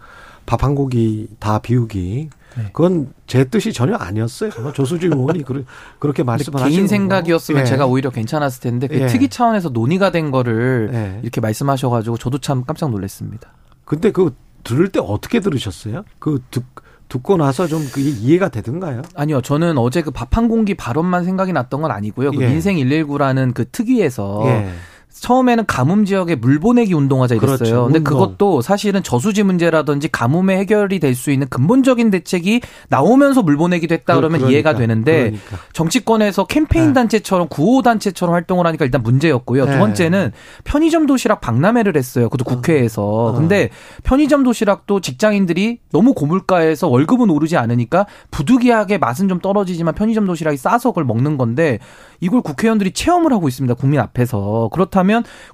밥 0.48 0.63
한 0.63 0.75
고기 0.75 1.27
다 1.39 1.58
비우기 1.60 2.29
네. 2.29 2.45
그건 2.74 3.13
제 3.27 3.43
뜻이 3.45 3.74
전혀 3.74 3.95
아니었어요. 3.95 4.51
조수진 4.74 5.13
의원이 5.13 5.43
그렇게 6.00 6.24
말씀을 6.24 6.62
하신 6.62 6.75
개인 6.75 6.88
생각이었으면 6.88 7.62
예. 7.62 7.65
제가 7.65 7.85
오히려 7.85 8.09
괜찮았을 8.09 8.62
텐데 8.62 8.88
그 8.88 9.01
예. 9.01 9.07
특위 9.07 9.27
차원에서 9.29 9.69
논의가 9.69 10.12
된 10.12 10.31
거를 10.31 10.89
예. 10.93 11.19
이렇게 11.21 11.41
말씀하셔가지고 11.41 12.17
저도 12.17 12.38
참 12.39 12.63
깜짝 12.63 12.89
놀랐습니다. 12.91 13.50
근데 13.85 14.12
그 14.12 14.35
들을 14.63 14.89
때 14.89 15.00
어떻게 15.03 15.39
들으셨어요? 15.41 16.03
그 16.19 16.41
듣, 16.50 16.63
듣고 17.07 17.38
나서 17.38 17.67
좀 17.67 17.85
그게 17.91 18.09
이해가 18.09 18.50
되던가요? 18.50 19.03
아니요. 19.15 19.41
저는 19.41 19.77
어제 19.77 20.01
그 20.01 20.09
밥 20.12 20.35
한 20.35 20.47
공기 20.47 20.74
발언만 20.74 21.24
생각이 21.24 21.53
났던 21.53 21.81
건 21.81 21.91
아니고요. 21.91 22.31
그 22.31 22.41
예. 22.41 22.47
민생 22.47 22.77
119라는 22.77 23.53
그 23.53 23.65
특위에서 23.69 24.41
예. 24.47 24.69
처음에는 25.19 25.65
가뭄 25.65 26.05
지역에 26.05 26.36
물 26.36 26.60
보내기 26.60 26.93
운동하자 26.93 27.36
이랬어요. 27.36 27.57
그렇죠. 27.57 27.84
근데 27.86 28.00
운동. 28.00 28.13
그것도 28.13 28.62
사실은 28.62 29.01
저수지 29.03 29.43
문제라든지 29.43 30.07
가뭄의 30.10 30.57
해결이 30.60 31.00
될 31.00 31.15
수 31.15 31.31
있는 31.31 31.48
근본적인 31.48 32.12
대책이 32.12 32.60
나오면서 32.89 33.41
물 33.41 33.55
보내기도 33.55 33.93
했다 33.93 34.15
그러면 34.15 34.39
그러니까, 34.41 34.51
이해가 34.51 34.75
되는데 34.75 35.17
그러니까. 35.31 35.57
정치권에서 35.72 36.45
캠페인 36.45 36.88
네. 36.88 36.93
단체처럼 36.93 37.48
구호 37.48 37.81
단체처럼 37.81 38.36
활동을 38.36 38.67
하니까 38.67 38.84
일단 38.84 39.01
문제였고요. 39.01 39.65
네. 39.65 39.72
두 39.72 39.77
번째는 39.79 40.34
편의점 40.65 41.05
도시락 41.05 41.39
박람회를 41.39 41.95
했어요. 41.95 42.29
그것도 42.29 42.51
어. 42.51 42.55
국회에서. 42.55 43.01
어. 43.01 43.31
근데 43.34 43.69
편의점 44.03 44.43
도시락도 44.43 45.00
직장인들이 45.00 45.79
너무 45.93 46.13
고물가에서 46.13 46.89
월급은 46.89 47.29
오르지 47.29 47.55
않으니까 47.55 48.05
부득이하게 48.31 48.98
맛은 48.98 49.29
좀 49.29 49.39
떨어지지만 49.39 49.95
편의점 49.95 50.25
도시락이 50.25 50.57
싸서 50.57 50.89
그걸 50.91 51.05
먹는 51.05 51.38
건데 51.38 51.79
이걸 52.19 52.41
국회의원들이 52.41 52.91
체험을 52.91 53.31
하고 53.31 53.48
있습니다. 53.48 53.74
국민 53.75 54.01
앞에서. 54.01 54.69
그렇다면 54.74 55.04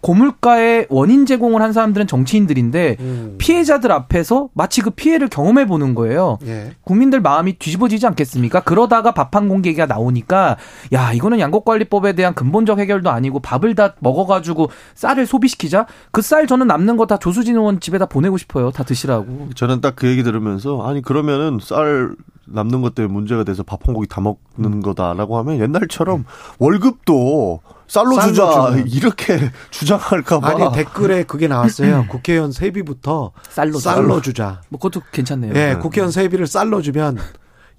고물가의 0.02 0.88
원인 0.90 1.26
제공을 1.26 1.62
한 1.62 1.74
사람들은 1.74 2.08
정치인들인데 2.08 2.98
음. 3.00 3.36
피해자들 3.38 3.92
앞에서 3.92 4.50
마치 4.54 4.82
그 4.82 4.90
피해를 4.92 5.28
경험해 5.30 5.68
보는 5.68 5.96
거예요. 5.96 6.38
예. 6.46 6.72
국민들 6.84 7.22
마음이 7.22 7.58
뒤집어지지 7.60 8.06
않겠습니까? 8.08 8.62
그러다가 8.62 9.12
밥 9.14 9.32
한 9.32 9.48
공기 9.48 9.70
얘기가 9.70 9.86
나오니까 9.86 10.58
야 10.92 11.14
이거는 11.14 11.40
양곡관리법에 11.40 12.14
대한 12.14 12.34
근본적 12.34 12.80
해결도 12.80 13.10
아니고 13.10 13.40
밥을 13.40 13.76
다 13.76 13.96
먹어가지고 14.00 14.70
쌀을 14.96 15.26
소비시키자 15.26 15.86
그 16.12 16.22
쌀 16.22 16.48
저는 16.48 16.68
남는 16.68 16.98
거 16.98 17.06
다 17.06 17.18
조수진 17.18 17.56
의원 17.56 17.80
집에다 17.80 18.06
보내고 18.08 18.38
싶어요. 18.38 18.72
다 18.72 18.84
드시라고. 18.84 19.50
저는 19.56 19.80
딱 19.82 19.96
그 19.96 20.08
얘기 20.08 20.24
들으면서 20.24 20.82
아니 20.88 21.02
그러면은 21.02 21.60
쌀 21.62 22.12
남는 22.46 22.82
것 22.82 22.94
때문에 22.96 23.14
문제가 23.14 23.44
돼서 23.46 23.64
밥한 23.64 23.94
고기 23.94 24.08
다 24.08 24.20
먹는 24.22 24.38
음. 24.60 24.82
거다라고 24.82 25.38
하면 25.38 25.60
옛날처럼 25.60 26.26
월급도 26.60 27.60
쌀로, 27.92 28.16
쌀로 28.16 28.28
주자 28.34 28.46
주면. 28.46 28.84
이렇게 28.88 29.52
주장할까봐 29.70 30.48
아니 30.48 30.76
댓글에 30.76 31.24
그게 31.24 31.50
나왔어요. 31.50 32.06
국회의원 32.08 32.54
세비부터 32.54 33.34
쌀로 33.50 33.80
쌀로 33.80 34.22
주자. 34.22 34.62
뭐 34.70 34.80
그것도 34.80 35.02
괜찮네요. 35.12 35.52
네, 35.52 35.76
국회의원 35.76 36.10
세비를 36.10 36.48
쌀로 36.48 36.82
주면 36.82 37.18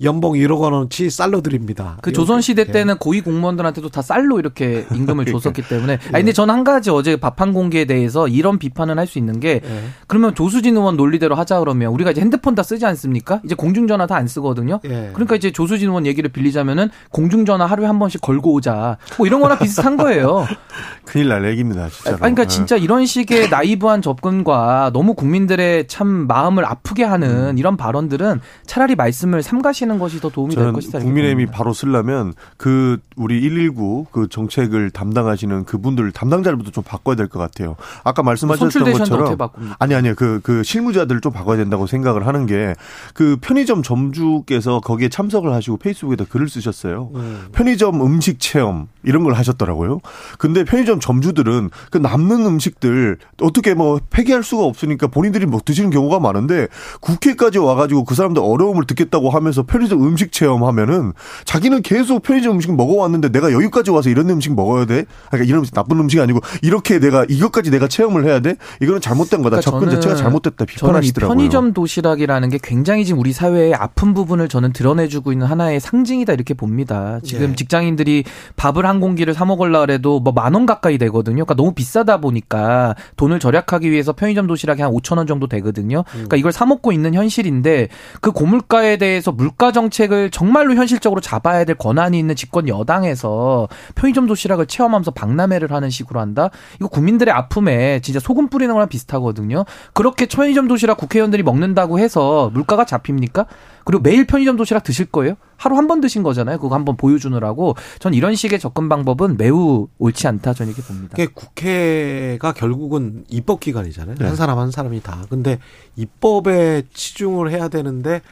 연봉 0.02 0.32
1억 0.34 0.58
원어치 0.60 1.10
쌀로 1.10 1.42
드립니다. 1.42 1.98
그 2.02 2.12
조선 2.12 2.40
시대 2.40 2.64
때는 2.64 2.96
고위 2.98 3.20
공무원들한테도 3.20 3.88
다 3.90 4.02
쌀로 4.02 4.38
이렇게 4.38 4.86
임금을 4.94 5.26
줬었기 5.26 5.62
때문에. 5.68 5.94
아 6.08 6.18
근데 6.18 6.32
저는 6.32 6.54
한 6.54 6.64
가지 6.64 6.90
어제 6.90 7.16
밥한 7.16 7.52
공기에 7.52 7.84
대해서 7.84 8.26
이런 8.28 8.58
비판은 8.58 8.98
할 8.98 9.06
수 9.06 9.18
있는 9.18 9.40
게 9.40 9.60
예. 9.64 9.82
그러면 10.06 10.34
조수진 10.34 10.76
의원 10.76 10.96
논리대로 10.96 11.34
하자 11.34 11.58
그러면 11.58 11.92
우리가 11.92 12.12
이제 12.12 12.20
핸드폰 12.20 12.54
다 12.54 12.62
쓰지 12.62 12.86
않습니까? 12.86 13.40
이제 13.44 13.54
공중전화 13.54 14.06
다 14.06 14.16
안 14.16 14.28
쓰거든요. 14.28 14.78
예. 14.84 15.10
그러니까 15.12 15.34
이제 15.36 15.50
조수진 15.50 15.88
의원 15.88 16.06
얘기를 16.06 16.30
빌리자면은 16.30 16.90
공중전화 17.10 17.66
하루에 17.66 17.86
한 17.86 17.98
번씩 17.98 18.20
걸고 18.20 18.52
오자. 18.54 18.96
뭐 19.18 19.26
이런 19.26 19.40
거나 19.40 19.58
비슷한 19.58 19.96
거예요. 19.96 20.46
큰일 21.12 21.28
날 21.28 21.44
얘기입니다, 21.44 21.90
진짜로. 21.90 22.14
아니, 22.14 22.20
그러니까 22.20 22.44
예. 22.44 22.46
진짜 22.46 22.76
이런 22.78 23.04
식의 23.04 23.50
나이브한 23.50 24.00
접근과 24.00 24.92
너무 24.94 25.12
국민들의 25.12 25.86
참 25.86 26.26
마음을 26.26 26.64
아프게 26.64 27.04
하는 27.04 27.50
음. 27.50 27.58
이런 27.58 27.76
발언들은 27.76 28.40
차라리 28.64 28.94
말씀을 28.94 29.42
삼가시는 29.42 29.98
것이 29.98 30.20
더 30.20 30.30
도움이 30.30 30.54
될 30.54 30.72
것이다. 30.72 31.00
국민의힘이 31.00 31.46
바로 31.46 31.74
쓰려면 31.74 32.32
그 32.56 32.98
우리 33.16 33.40
119 33.42 34.06
그 34.10 34.26
정책을 34.30 34.90
담당하시는 34.90 35.64
그분들 35.66 36.12
담당자들부터 36.12 36.70
좀 36.70 36.82
바꿔야 36.82 37.14
될 37.14 37.28
것 37.28 37.38
같아요. 37.38 37.76
아까 38.04 38.22
말씀하셨던 38.22 38.92
것처럼 38.92 39.36
아니 39.78 39.94
아니요 39.94 40.14
그그 40.14 40.40
그 40.42 40.62
실무자들을 40.62 41.20
좀 41.20 41.30
바꿔야 41.32 41.58
된다고 41.58 41.86
생각을 41.86 42.26
하는 42.26 42.46
게 42.46 42.74
그 43.14 43.36
편의점 43.40 43.82
점주께서 43.82 44.80
거기에 44.80 45.08
참석을 45.08 45.52
하시고 45.52 45.76
페이스북에다 45.76 46.24
글을 46.28 46.48
쓰셨어요. 46.48 47.10
음. 47.14 47.46
편의점 47.52 48.00
음식 48.00 48.40
체험 48.40 48.88
이런 49.02 49.24
걸 49.24 49.34
하셨더라고요. 49.34 50.00
근데 50.38 50.64
편의점 50.64 51.00
점주들은 51.02 51.68
그 51.90 51.98
남는 51.98 52.46
음식들 52.46 53.18
어떻게 53.42 53.74
뭐 53.74 54.00
폐기할 54.08 54.42
수가 54.42 54.64
없으니까 54.64 55.08
본인들이 55.08 55.44
뭐 55.44 55.60
드시는 55.62 55.90
경우가 55.90 56.18
많은데 56.18 56.68
국회까지 57.00 57.58
와가지고 57.58 58.04
그 58.04 58.14
사람들 58.14 58.42
어려움을 58.42 58.84
듣겠다고 58.86 59.28
하면서 59.28 59.62
편의 59.64 59.82
편의점 59.82 60.04
음식 60.06 60.30
체험하면은 60.32 61.12
자기는 61.44 61.82
계속 61.82 62.22
편의점 62.22 62.54
음식 62.54 62.74
먹어왔는데 62.74 63.30
내가 63.30 63.52
여기까지 63.52 63.90
와서 63.90 64.10
이런 64.10 64.30
음식 64.30 64.54
먹어야 64.54 64.84
돼? 64.84 65.04
그러니까 65.28 65.48
이런 65.48 65.58
음식 65.60 65.74
나쁜 65.74 65.98
음식이 65.98 66.20
아니고 66.22 66.40
이렇게 66.62 67.00
내가 67.00 67.26
이것까지 67.28 67.70
내가 67.70 67.88
체험을 67.88 68.24
해야 68.24 68.40
돼? 68.40 68.54
이거는 68.80 69.00
잘못된 69.00 69.42
거다. 69.42 69.60
그러니까 69.60 69.70
접근 69.70 69.90
자체가 69.90 70.14
잘못됐다. 70.14 70.64
비판하시더라고요. 70.64 71.34
편의점 71.36 71.72
도시락이라는 71.72 72.48
게 72.50 72.58
굉장히 72.62 73.04
지금 73.04 73.18
우리 73.20 73.32
사회의 73.32 73.74
아픈 73.74 74.14
부분을 74.14 74.48
저는 74.48 74.72
드러내주고 74.72 75.32
있는 75.32 75.46
하나의 75.46 75.80
상징이다 75.80 76.32
이렇게 76.32 76.54
봅니다. 76.54 77.18
지금 77.24 77.50
예. 77.50 77.54
직장인들이 77.56 78.24
밥을 78.56 78.86
한 78.86 79.00
공기를 79.00 79.34
사 79.34 79.44
먹으려 79.44 79.80
그래도 79.80 80.20
뭐 80.20 80.32
만 80.32 80.54
원 80.54 80.66
가까이 80.92 80.98
되거든요. 80.98 81.44
그러니까 81.44 81.54
너무 81.54 81.72
비싸다 81.72 82.18
보니까 82.18 82.94
돈을 83.16 83.40
절약하기 83.40 83.90
위해서 83.90 84.12
편의점 84.12 84.46
도시락이 84.46 84.82
한 84.82 84.92
5천 84.92 85.16
원 85.16 85.26
정도 85.26 85.46
되거든요. 85.46 86.04
그러니까 86.10 86.36
이걸 86.36 86.52
사 86.52 86.66
먹고 86.66 86.92
있는 86.92 87.14
현실인데 87.14 87.88
그 88.20 88.32
고물가에 88.32 88.98
대해서 88.98 89.32
물가 89.32 89.72
정책을 89.72 90.30
정말로 90.30 90.74
현실적으로 90.74 91.20
잡아야 91.20 91.64
될 91.64 91.76
권한이 91.76 92.18
있는 92.18 92.34
집권 92.34 92.68
여당에서 92.68 93.68
편의점 93.94 94.26
도시락을 94.26 94.66
체험하면서 94.66 95.12
박람회를 95.12 95.72
하는 95.72 95.90
식으로 95.90 96.20
한다? 96.20 96.50
이거 96.76 96.88
국민들의 96.88 97.32
아픔에 97.32 98.00
진짜 98.00 98.20
소금 98.20 98.48
뿌리는 98.48 98.72
거랑 98.72 98.88
비슷하거든요. 98.88 99.64
그렇게 99.94 100.26
편의점 100.26 100.68
도시락 100.68 100.98
국회의원들이 100.98 101.42
먹는다고 101.42 101.98
해서 101.98 102.50
물가가 102.52 102.84
잡힙니까? 102.84 103.46
그리고 103.84 104.02
매일 104.02 104.26
편의점 104.26 104.56
도시락 104.56 104.82
드실 104.84 105.06
거예요? 105.06 105.34
하루 105.56 105.76
한 105.76 105.86
번 105.88 106.00
드신 106.00 106.22
거잖아요. 106.22 106.58
그거 106.58 106.74
한번 106.74 106.96
보여주느라고. 106.96 107.76
전 107.98 108.14
이런 108.14 108.34
식의 108.34 108.58
접근 108.60 108.88
방법은 108.88 109.36
매우 109.36 109.88
옳지 109.98 110.26
않다. 110.28 110.54
저는 110.54 110.72
이렇게 110.72 110.86
봅니다. 110.86 111.16
국회가 111.34 112.52
결국은 112.52 113.24
입법 113.28 113.60
기관이잖아요. 113.60 114.16
네. 114.16 114.24
한 114.26 114.36
사람 114.36 114.58
한 114.58 114.70
사람이 114.70 115.02
다. 115.02 115.24
근데 115.30 115.58
입법에 115.96 116.82
치중을 116.92 117.50
해야 117.50 117.68
되는데 117.68 118.22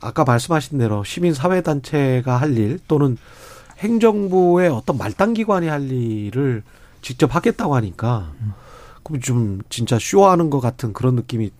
아까 0.00 0.24
말씀하신 0.24 0.78
대로 0.78 1.04
시민 1.04 1.34
사회 1.34 1.60
단체가 1.62 2.36
할 2.38 2.56
일 2.56 2.78
또는 2.88 3.16
행정부의 3.78 4.68
어떤 4.70 4.98
말단 4.98 5.34
기관이 5.34 5.68
할 5.68 5.90
일을 5.90 6.62
직접 7.02 7.34
하겠다고 7.34 7.74
하니까 7.76 8.32
그럼 9.02 9.20
좀 9.20 9.60
진짜 9.70 9.98
쇼하는 9.98 10.50
것 10.50 10.60
같은 10.60 10.92
그런 10.92 11.14
느낌이 11.14 11.50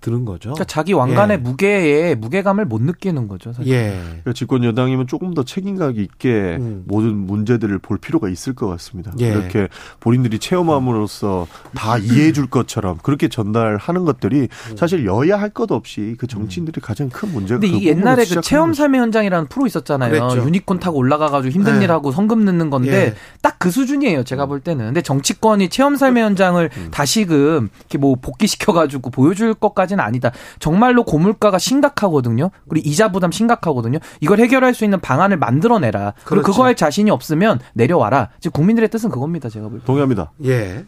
드는 0.00 0.24
거죠. 0.24 0.50
그러니까 0.50 0.64
자기 0.64 0.92
왕관의 0.92 1.38
예. 1.38 1.40
무게에 1.40 2.14
무게감을 2.14 2.64
못 2.66 2.80
느끼는 2.82 3.26
거죠. 3.28 3.52
사실. 3.52 3.72
예. 3.72 4.00
그러니까 4.06 4.32
집권 4.32 4.62
여당이면 4.64 5.06
조금 5.08 5.34
더 5.34 5.42
책임감 5.44 5.98
있게 5.98 6.56
음. 6.60 6.84
모든 6.86 7.16
문제들을 7.16 7.78
볼 7.78 7.98
필요가 7.98 8.28
있을 8.28 8.54
것 8.54 8.68
같습니다. 8.68 9.12
예. 9.20 9.28
이렇게 9.28 9.68
본인들이 10.00 10.38
체험함으로써 10.38 11.46
다 11.74 11.98
이해해 11.98 12.32
줄 12.32 12.46
것처럼 12.46 12.98
그렇게 13.02 13.28
전달하는 13.28 14.04
것들이 14.04 14.48
음. 14.70 14.76
사실 14.76 15.04
여야 15.04 15.38
할 15.38 15.48
것 15.48 15.72
없이 15.72 16.14
그 16.18 16.26
정치인들이 16.26 16.80
가장 16.82 17.08
큰 17.08 17.32
문제가. 17.32 17.58
근데 17.58 17.72
그 17.78 17.82
옛날에 17.84 18.24
그 18.26 18.42
체험 18.42 18.74
삶의 18.74 19.00
현장이라는 19.00 19.48
프로 19.48 19.66
있었잖아요. 19.66 20.10
그랬죠. 20.10 20.44
유니콘 20.46 20.78
타고 20.78 20.98
올라가 20.98 21.30
가지고 21.30 21.52
힘든 21.52 21.80
예. 21.80 21.84
일 21.84 21.90
하고 21.90 22.12
성금 22.12 22.44
넣는 22.44 22.68
건데 22.68 22.92
예. 22.92 23.14
딱그 23.40 23.70
수준이에요. 23.70 24.24
제가 24.24 24.44
볼 24.44 24.60
때는. 24.60 24.84
근데 24.84 25.00
정치권이 25.00 25.70
체험 25.70 25.96
삶의 25.96 26.22
현장을 26.22 26.70
음. 26.76 26.88
다시금 26.90 27.70
이렇게 27.80 27.96
뭐 27.98 28.14
복귀시켜 28.20 28.72
가지고 28.74 29.10
보여줄 29.10 29.54
것까지 29.54 29.87
까지는 29.88 30.04
아니다. 30.04 30.30
정말로 30.60 31.04
고물가가 31.04 31.58
심각하거든요. 31.58 32.50
그리고 32.68 32.88
이자 32.88 33.10
부담 33.10 33.32
심각하거든요. 33.32 33.98
이걸 34.20 34.38
해결할 34.38 34.74
수 34.74 34.84
있는 34.84 35.00
방안을 35.00 35.38
만들어내라. 35.38 36.12
그리고 36.24 36.42
그렇죠. 36.42 36.52
그거 36.52 36.64
할 36.64 36.76
자신이 36.76 37.10
없으면 37.10 37.58
내려와라. 37.72 38.28
지금 38.38 38.52
국민들의 38.52 38.88
뜻은 38.90 39.08
그겁니다. 39.10 39.48
제가 39.48 39.68
볼 39.68 39.80
때. 39.80 39.86
동의합니다. 39.86 40.32
예. 40.44 40.84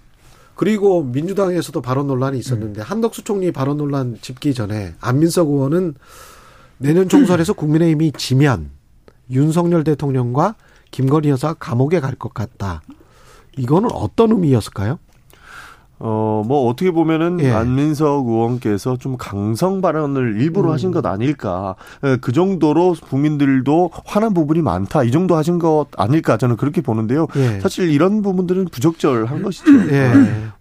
그리고 0.55 1.03
민주당에서도 1.03 1.81
발언 1.81 2.07
논란이 2.07 2.39
있었는데 2.39 2.83
음. 2.83 2.85
한덕수 2.85 3.25
총리 3.25 3.51
발언 3.51 3.79
논란 3.79 4.19
짚기 4.21 4.53
전에 4.53 4.95
안민석 5.01 5.49
의원은 5.49 5.95
내년 6.77 7.09
총선에서 7.09 7.55
국민의힘이 7.55 8.13
지면 8.13 8.71
윤석열 9.31 9.85
대통령과 9.85 10.57
김건희 10.91 11.31
여사 11.31 11.55
감옥에 11.55 12.01
갈 12.01 12.15
것 12.17 12.35
같다. 12.35 12.83
이거는 13.57 13.89
어떤 13.93 14.33
의미였을까요? 14.33 14.99
어, 16.03 16.43
뭐, 16.47 16.67
어떻게 16.67 16.91
보면은 16.91 17.41
예. 17.41 17.51
안민석 17.51 18.27
의원께서 18.27 18.97
좀 18.97 19.17
강성 19.19 19.83
발언을 19.83 20.41
일부러 20.41 20.71
음. 20.71 20.73
하신 20.73 20.93
것 20.93 21.05
아닐까. 21.05 21.75
예, 22.05 22.17
그 22.19 22.33
정도로 22.33 22.97
국민들도 23.09 23.91
화난 24.07 24.33
부분이 24.33 24.63
많다. 24.63 25.05
이 25.05 25.11
정도 25.11 25.37
하신 25.37 25.59
것 25.59 25.89
아닐까. 25.99 26.39
저는 26.39 26.57
그렇게 26.57 26.81
보는데요. 26.81 27.27
예. 27.37 27.61
사실 27.61 27.91
이런 27.91 28.23
부분들은 28.23 28.69
부적절한 28.73 29.43
것이죠. 29.43 29.71
예. 29.93 30.11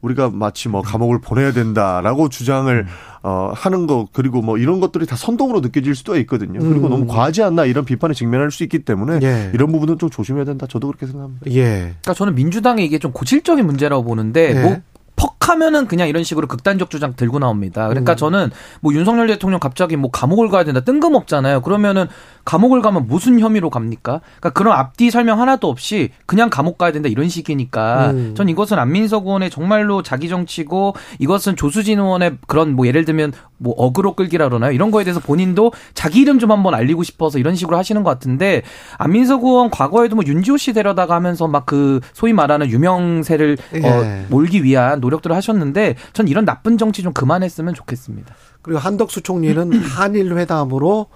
우리가 0.02 0.30
마치 0.30 0.68
뭐 0.68 0.82
감옥을 0.82 1.20
보내야 1.22 1.54
된다라고 1.54 2.28
주장을 2.28 2.74
음. 2.74 2.86
어, 3.22 3.52
하는 3.54 3.88
거 3.88 4.08
그리고 4.12 4.42
뭐 4.42 4.58
이런 4.58 4.80
것들이 4.80 5.06
다 5.06 5.16
선동으로 5.16 5.62
느껴질 5.62 5.96
수도 5.96 6.18
있거든요. 6.20 6.60
그리고 6.60 6.88
음. 6.88 6.90
너무 6.90 7.08
과하지 7.08 7.44
않나 7.44 7.66
이런 7.66 7.86
비판에 7.86 8.14
직면할 8.14 8.52
수 8.52 8.64
있기 8.64 8.80
때문에 8.80 9.20
예. 9.24 9.52
이런 9.54 9.72
부분은 9.72 10.00
좀 10.00 10.10
조심해야 10.10 10.46
된다. 10.46 10.68
저도 10.68 10.88
그렇게 10.88 11.06
생각합니다. 11.06 11.46
예. 11.52 11.80
그러니까 11.80 12.14
저는 12.14 12.36
민주당이 12.36 12.84
이게 12.86 13.00
좀 13.00 13.12
고질적인 13.14 13.66
문제라고 13.66 14.04
보는데 14.04 14.56
예. 14.56 14.62
뭐 14.62 14.78
퍽 15.20 15.39
하면은 15.40 15.88
그냥 15.88 16.10
이런 16.10 16.24
식으로 16.24 16.48
극단적 16.48 16.90
주장 16.90 17.16
들고 17.16 17.40
나옵니다. 17.40 17.88
그러니까 17.88 18.14
음. 18.14 18.18
저는 18.18 18.52
뭐 18.82 18.94
윤석열 18.94 19.28
대통령 19.28 19.60
갑자기 19.60 19.96
뭐 19.96 20.12
감옥을 20.12 20.50
가야 20.50 20.64
된다 20.64 20.82
뜬금없잖아요. 20.82 21.62
그러면은 21.62 22.08
감옥을 22.46 22.82
가면 22.82 23.08
무슨 23.08 23.40
혐의로 23.40 23.70
갑니까? 23.70 24.22
그러니까 24.40 24.50
그런 24.52 24.78
앞뒤 24.78 25.10
설명 25.10 25.40
하나도 25.40 25.70
없이 25.70 26.10
그냥 26.26 26.50
감옥 26.50 26.78
가야 26.78 26.92
된다 26.92 27.10
이런 27.10 27.30
식이니까 27.30 28.12
음. 28.12 28.34
전 28.36 28.50
이것은 28.50 28.78
안민석 28.78 29.26
의원의 29.26 29.50
정말로 29.50 30.04
자기 30.04 30.30
정치고 30.30 30.96
이것은 31.20 31.56
조수진 31.56 32.00
의원의 32.00 32.38
그런 32.48 32.76
뭐 32.76 32.86
예를 32.86 33.06
들면 33.06 33.34
뭐 33.58 33.74
어그로 33.78 34.16
끌기라 34.16 34.48
그러나요? 34.50 34.72
이런 34.72 34.92
거에 34.92 35.04
대해서 35.04 35.20
본인도 35.20 35.74
자기 35.94 36.22
이름 36.22 36.40
좀 36.40 36.52
한번 36.52 36.74
알리고 36.74 37.04
싶어서 37.04 37.40
이런 37.40 37.56
식으로 37.56 37.78
하시는 37.78 38.04
것 38.04 38.10
같은데 38.10 38.64
안민석 38.98 39.44
의원 39.44 39.70
과거에도 39.70 40.16
뭐 40.16 40.24
윤지호 40.26 40.58
씨 40.58 40.74
데려다가 40.74 41.16
하면서 41.16 41.48
막 41.48 41.70
그 41.70 42.00
소위 42.14 42.34
말하는 42.34 42.68
유명세를 42.72 43.58
예. 43.76 43.88
어, 43.88 44.26
몰기 44.30 44.64
위한 44.64 45.00
노력들 45.00 45.29
을 45.30 45.36
하셨는데 45.36 45.96
전 46.14 46.28
이런 46.28 46.46
나쁜 46.46 46.78
정치 46.78 47.02
좀 47.04 47.14
그만했으면 47.14 47.74
좋겠습니다. 47.74 48.34
그리고 48.62 48.80
한덕수 48.80 49.22
총리는 49.22 49.72
한일 49.82 50.38
회담으로 50.38 51.08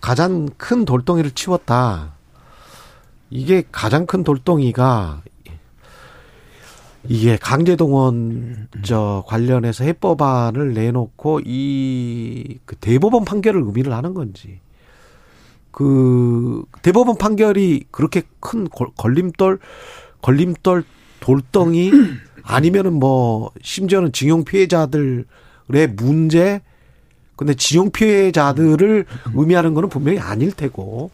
가장 0.00 0.48
큰 0.56 0.84
돌덩이를 0.84 1.30
치웠다. 1.32 2.14
이게 3.30 3.64
가장 3.72 4.06
큰 4.06 4.22
돌덩이가 4.22 5.22
이게 7.06 7.36
강제동원 7.36 8.68
저 8.82 9.24
관련해서 9.26 9.84
해법안을 9.84 10.72
내놓고 10.74 11.40
이 11.44 12.58
그 12.64 12.76
대법원 12.76 13.24
판결을 13.24 13.62
의미를 13.62 13.92
하는 13.92 14.14
건지 14.14 14.60
그 15.70 16.64
대법원 16.82 17.18
판결이 17.18 17.84
그렇게 17.90 18.22
큰 18.40 18.68
걸림돌 18.68 19.58
걸림돌 20.22 20.84
돌덩이 21.20 21.90
아니면은 22.44 22.94
뭐 22.94 23.50
심지어는 23.62 24.12
징용 24.12 24.44
피해자들의 24.44 25.24
문제 25.96 26.60
근데 27.36 27.54
지용 27.54 27.90
피해자들을 27.90 29.06
의미하는 29.34 29.74
거는 29.74 29.88
분명히 29.88 30.18
아닐 30.18 30.52
테고 30.52 31.10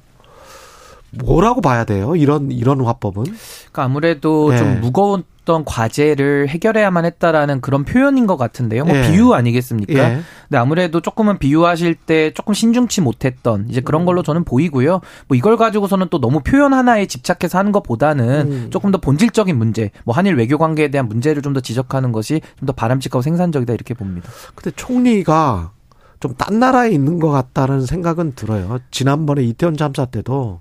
뭐라고 1.12 1.60
봐야 1.60 1.84
돼요? 1.84 2.14
이런 2.16 2.50
이런 2.52 2.80
화법은? 2.80 3.24
그러니까 3.24 3.82
아무래도 3.84 4.50
네. 4.50 4.58
좀 4.58 4.80
무거웠던 4.80 5.64
과제를 5.64 6.48
해결해야만 6.48 7.04
했다라는 7.04 7.60
그런 7.60 7.84
표현인 7.84 8.26
것 8.28 8.36
같은데요. 8.36 8.84
뭐 8.84 8.94
네. 8.94 9.10
비유 9.10 9.34
아니겠습니까? 9.34 9.92
네. 9.92 10.20
근데 10.48 10.58
아무래도 10.58 11.00
조금은 11.00 11.38
비유하실 11.38 11.96
때 11.96 12.32
조금 12.32 12.54
신중치 12.54 13.00
못했던 13.00 13.66
이제 13.68 13.80
그런 13.80 14.04
걸로 14.04 14.22
저는 14.22 14.44
보이고요. 14.44 15.00
뭐 15.26 15.36
이걸 15.36 15.56
가지고서는 15.56 16.06
또 16.10 16.20
너무 16.20 16.40
표현 16.40 16.72
하나에 16.72 17.06
집착해서 17.06 17.58
하는 17.58 17.72
것보다는 17.72 18.52
음. 18.52 18.66
조금 18.70 18.92
더 18.92 18.98
본질적인 18.98 19.56
문제, 19.58 19.90
뭐 20.04 20.14
한일 20.14 20.36
외교 20.36 20.58
관계에 20.58 20.88
대한 20.88 21.08
문제를 21.08 21.42
좀 21.42 21.54
더 21.54 21.60
지적하는 21.60 22.12
것이 22.12 22.40
좀 22.60 22.66
더 22.66 22.72
바람직하고 22.72 23.20
생산적이다 23.22 23.72
이렇게 23.72 23.94
봅니다. 23.94 24.28
근데 24.54 24.70
총리가 24.76 25.72
좀 26.20 26.34
딴 26.38 26.60
나라에 26.60 26.90
있는 26.90 27.18
것 27.18 27.30
같다는 27.30 27.84
생각은 27.86 28.34
들어요. 28.36 28.78
지난번에 28.90 29.42
이태원 29.42 29.76
참사 29.76 30.04
때도 30.04 30.60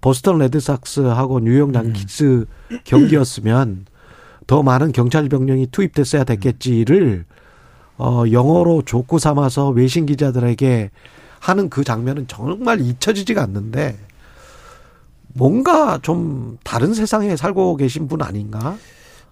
보스턴 0.00 0.38
레드삭스하고 0.38 1.40
뉴욕 1.40 1.74
양키스 1.74 2.46
음. 2.70 2.78
경기였으면 2.84 3.86
더 4.46 4.62
많은 4.62 4.92
경찰 4.92 5.28
병력이 5.28 5.68
투입됐어야 5.70 6.24
됐겠지를 6.24 7.24
어 7.98 8.24
영어로 8.30 8.82
족구 8.82 9.18
삼아서 9.18 9.68
외신 9.68 10.06
기자들에게 10.06 10.90
하는 11.38 11.70
그 11.70 11.84
장면은 11.84 12.26
정말 12.26 12.80
잊혀지지가 12.80 13.42
않는데 13.42 13.98
뭔가 15.34 15.98
좀 16.02 16.58
다른 16.64 16.94
세상에 16.94 17.36
살고 17.36 17.76
계신 17.76 18.08
분 18.08 18.22
아닌가? 18.22 18.76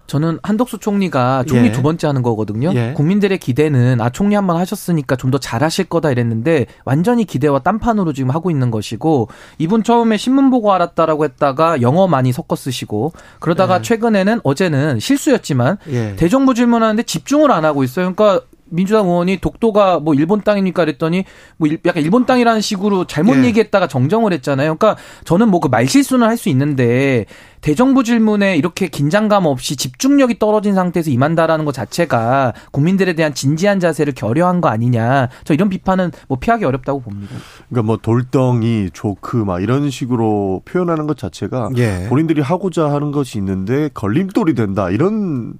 저는 0.09 0.39
한덕수 0.43 0.79
총리가 0.79 1.45
총리 1.47 1.67
예. 1.67 1.71
두 1.71 1.81
번째 1.81 2.07
하는 2.07 2.21
거거든요. 2.23 2.71
예. 2.73 2.93
국민들의 2.93 3.37
기대는 3.37 4.01
아 4.01 4.09
총리 4.09 4.35
한 4.35 4.45
번 4.47 4.57
하셨으니까 4.57 5.15
좀 5.15 5.29
더 5.29 5.37
잘하실 5.37 5.85
거다 5.85 6.09
이랬는데 6.09 6.65
완전히 6.85 7.23
기대와 7.23 7.59
딴판으로 7.59 8.13
지금 8.13 8.31
하고 8.31 8.49
있는 8.49 8.71
것이고 8.71 9.27
이분 9.59 9.83
처음에 9.83 10.17
신문 10.17 10.49
보고 10.49 10.73
알았다라고 10.73 11.23
했다가 11.23 11.81
영어 11.83 12.07
많이 12.07 12.31
섞어 12.31 12.55
쓰시고 12.55 13.13
그러다가 13.39 13.77
예. 13.77 13.81
최근에는 13.83 14.39
어제는 14.43 14.99
실수였지만 14.99 15.77
예. 15.91 16.15
대정부 16.15 16.55
질문하는데 16.55 17.03
집중을 17.03 17.51
안 17.51 17.63
하고 17.63 17.83
있어요. 17.83 18.11
그러니까 18.15 18.43
민주당 18.71 19.07
의원이 19.07 19.37
독도가 19.37 19.99
뭐 19.99 20.13
일본 20.13 20.41
땅이니까 20.41 20.85
그랬더니 20.85 21.25
뭐 21.57 21.69
약간 21.85 22.03
일본 22.03 22.25
땅이라는 22.25 22.61
식으로 22.61 23.05
잘못 23.05 23.37
예. 23.37 23.45
얘기했다가 23.45 23.87
정정을 23.87 24.33
했잖아요. 24.33 24.75
그러니까 24.75 25.01
저는 25.25 25.49
뭐 25.49 25.59
그 25.59 25.67
말실수는 25.67 26.25
할 26.25 26.37
수 26.39 26.47
있는데 26.49 27.25
대정부 27.59 28.05
질문에 28.05 28.55
이렇게 28.55 28.87
긴장감 28.87 29.45
없이 29.45 29.75
집중력이 29.75 30.39
떨어진 30.39 30.73
상태에서 30.73 31.11
임한다라는 31.11 31.65
것 31.65 31.73
자체가 31.73 32.53
국민들에 32.71 33.11
대한 33.13 33.33
진지한 33.33 33.81
자세를 33.81 34.13
결여한 34.13 34.61
거 34.61 34.69
아니냐. 34.69 35.27
저 35.43 35.53
이런 35.53 35.67
비판은 35.67 36.11
뭐 36.29 36.37
피하기 36.39 36.63
어렵다고 36.63 37.01
봅니다. 37.01 37.35
그러니까 37.67 37.85
뭐 37.85 37.97
돌덩이, 37.97 38.89
조크 38.93 39.35
막 39.35 39.61
이런 39.61 39.89
식으로 39.89 40.61
표현하는 40.63 41.05
것 41.07 41.17
자체가 41.17 41.71
예. 41.75 42.05
본인들이 42.07 42.39
하고자 42.41 42.89
하는 42.89 43.11
것이 43.11 43.37
있는데 43.37 43.89
걸림돌이 43.93 44.55
된다. 44.55 44.89
이런 44.89 45.55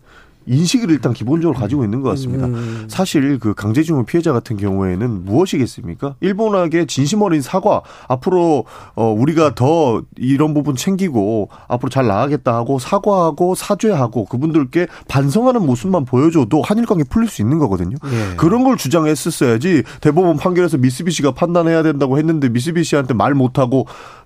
인식을 0.49 0.89
일단 0.89 1.13
기본적으로 1.13 1.57
가지고 1.57 1.83
있는 1.83 2.01
것 2.01 2.09
같습니다. 2.09 2.47
음. 2.47 2.85
사실 2.87 3.37
그 3.39 3.53
강제징용 3.53 4.05
피해자 4.05 4.33
같은 4.33 4.57
경우에는 4.57 5.25
무엇이겠습니까? 5.25 6.15
일본에게 6.21 6.85
진심 6.85 7.21
어린 7.21 7.41
사과, 7.41 7.81
앞으로 8.07 8.65
어 8.95 9.11
우리가 9.11 9.53
더 9.53 10.01
이런 10.17 10.55
부분 10.55 10.75
챙기고 10.75 11.49
앞으로 11.67 11.89
잘 11.89 12.07
나가겠다 12.07 12.55
하고 12.55 12.79
사과하고 12.79 13.53
사죄하고 13.53 14.25
그분들께 14.25 14.87
반성하는 15.07 15.65
모습만 15.65 16.05
보여줘도 16.05 16.63
한일 16.63 16.87
관계 16.87 17.03
풀릴 17.03 17.29
수 17.29 17.43
있는 17.43 17.59
거거든요. 17.59 17.95
예. 18.05 18.35
그런 18.35 18.63
걸 18.63 18.75
주장했었어야지 18.75 19.83
대법원 20.01 20.37
판결에서 20.37 20.77
미쓰비시가 20.77 21.31
판단해야 21.31 21.83
된다고 21.83 22.17
했는데 22.17 22.49
미쓰비시한테 22.49 23.13
말 23.13 23.35
못하고 23.35 23.85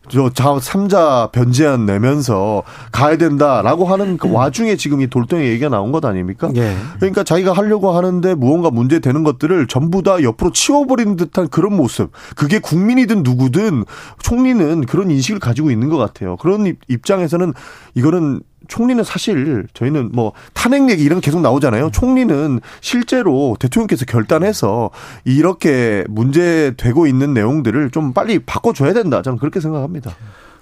저 0.09 0.29
3자 0.29 1.31
변제안 1.31 1.85
내면서 1.85 2.63
가야 2.91 3.17
된다라고 3.17 3.85
하는 3.85 4.17
그 4.17 4.31
와중에 4.31 4.75
지금 4.75 5.01
이 5.01 5.07
돌덩이 5.07 5.45
얘기가 5.45 5.69
나온 5.69 5.91
것 5.91 6.03
아닙니까? 6.03 6.51
예. 6.55 6.75
그러니까 6.99 7.23
자기가 7.23 7.53
하려고 7.53 7.91
하는데 7.91 8.35
무언가 8.35 8.69
문제 8.69 8.99
되는 8.99 9.23
것들을 9.23 9.67
전부 9.67 10.03
다 10.03 10.21
옆으로 10.21 10.51
치워버리는 10.51 11.15
듯한 11.15 11.47
그런 11.47 11.75
모습. 11.75 12.11
그게 12.35 12.59
국민이든 12.59 13.23
누구든 13.23 13.85
총리는 14.19 14.85
그런 14.85 15.09
인식을 15.09 15.39
가지고 15.39 15.71
있는 15.71 15.89
것 15.89 15.97
같아요. 15.97 16.35
그런 16.37 16.75
입장에서는 16.87 17.53
이거는 17.95 18.41
총리는 18.67 19.03
사실 19.03 19.67
저희는 19.73 20.11
뭐 20.13 20.33
탄핵 20.53 20.89
얘기 20.89 21.03
이런 21.03 21.19
게 21.19 21.25
계속 21.25 21.41
나오잖아요. 21.41 21.91
총리는 21.91 22.59
실제로 22.81 23.55
대통령께서 23.59 24.05
결단해서 24.05 24.89
이렇게 25.25 26.03
문제되고 26.09 27.07
있는 27.07 27.33
내용들을 27.33 27.91
좀 27.91 28.13
빨리 28.13 28.39
바꿔줘야 28.39 28.93
된다. 28.93 29.21
저는 29.21 29.37
그렇게 29.37 29.59
생각합니다. 29.59 30.11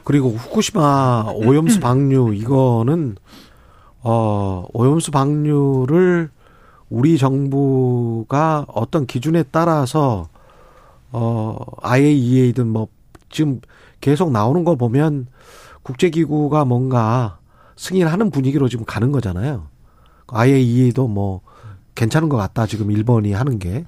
그리고 0.04 0.30
후쿠시마 0.30 1.32
오염수 1.36 1.80
방류 1.80 2.34
이거는 2.34 3.16
어 4.02 4.66
오염수 4.74 5.12
방류를 5.12 6.30
우리 6.90 7.18
정부가 7.18 8.66
어떤 8.68 9.06
기준에 9.06 9.44
따라서 9.52 10.28
어 11.12 11.58
IAEA든 11.84 12.68
뭐 12.68 12.88
지금 13.30 13.62
계속 14.02 14.32
나오는 14.32 14.64
거 14.64 14.76
보면 14.76 15.28
국제기구가 15.84 16.66
뭔가 16.66 17.38
승인하는 17.82 18.30
분위기로 18.30 18.70
지금 18.70 18.86
가는 18.86 19.12
거잖아요. 19.12 19.66
IAEA도 20.28 21.08
뭐 21.08 21.42
괜찮은 21.96 22.30
것 22.30 22.38
같다 22.38 22.68
지금 22.68 22.92
일본이 22.92 23.34
하는 23.34 23.58
게 23.58 23.86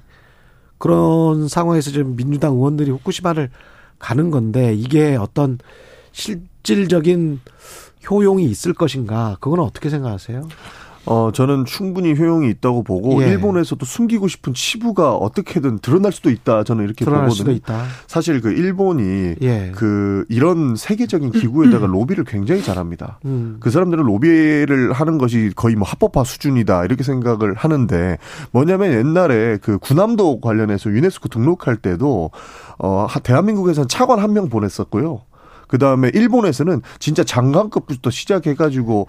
그런 0.78 1.46
상황에서 1.46 1.92
지금 1.92 2.16
민주당 2.16 2.54
의원들이 2.54 2.90
후쿠시마를 2.90 3.50
가는 4.00 4.32
건데 4.32 4.74
이게 4.74 5.14
어떤 5.14 5.58
실질적인 6.10 7.40
효용이 8.10 8.46
있을 8.46 8.74
것인가 8.74 9.36
그건 9.38 9.60
어떻게 9.60 9.88
생각하세요? 9.90 10.48
어, 11.06 11.30
저는 11.32 11.64
충분히 11.64 12.14
효용이 12.14 12.48
있다고 12.50 12.82
보고 12.82 13.22
예. 13.22 13.28
일본에서도 13.28 13.84
숨기고 13.84 14.28
싶은 14.28 14.54
치부가 14.54 15.14
어떻게든 15.14 15.78
드러날 15.80 16.12
수도 16.12 16.30
있다. 16.30 16.64
저는 16.64 16.84
이렇게 16.84 17.04
드러날 17.04 17.24
보거든요. 17.26 17.34
수도 17.36 17.50
있다. 17.52 17.84
사실 18.06 18.40
그 18.40 18.52
일본이 18.52 19.34
예. 19.42 19.72
그 19.74 20.24
이런 20.28 20.76
세계적인 20.76 21.32
기구에다가 21.32 21.86
로비를 21.86 22.24
굉장히 22.24 22.62
잘합니다. 22.62 23.18
음. 23.24 23.56
그 23.60 23.70
사람들은 23.70 24.04
로비를 24.04 24.92
하는 24.92 25.18
것이 25.18 25.50
거의 25.56 25.74
뭐 25.76 25.86
합법화 25.88 26.24
수준이다 26.24 26.84
이렇게 26.84 27.02
생각을 27.02 27.54
하는데 27.54 28.18
뭐냐면 28.50 28.92
옛날에 28.92 29.58
그 29.62 29.78
군함도 29.78 30.40
관련해서 30.40 30.90
유네스코 30.90 31.28
등록할 31.28 31.76
때도 31.76 32.30
어 32.78 33.06
대한민국에서는 33.22 33.88
차관 33.88 34.18
한 34.18 34.34
명 34.34 34.48
보냈었고요. 34.48 35.22
그 35.74 35.78
다음에 35.78 36.08
일본에서는 36.14 36.82
진짜 37.00 37.24
장관급부터 37.24 38.08
시작해가지고 38.08 39.08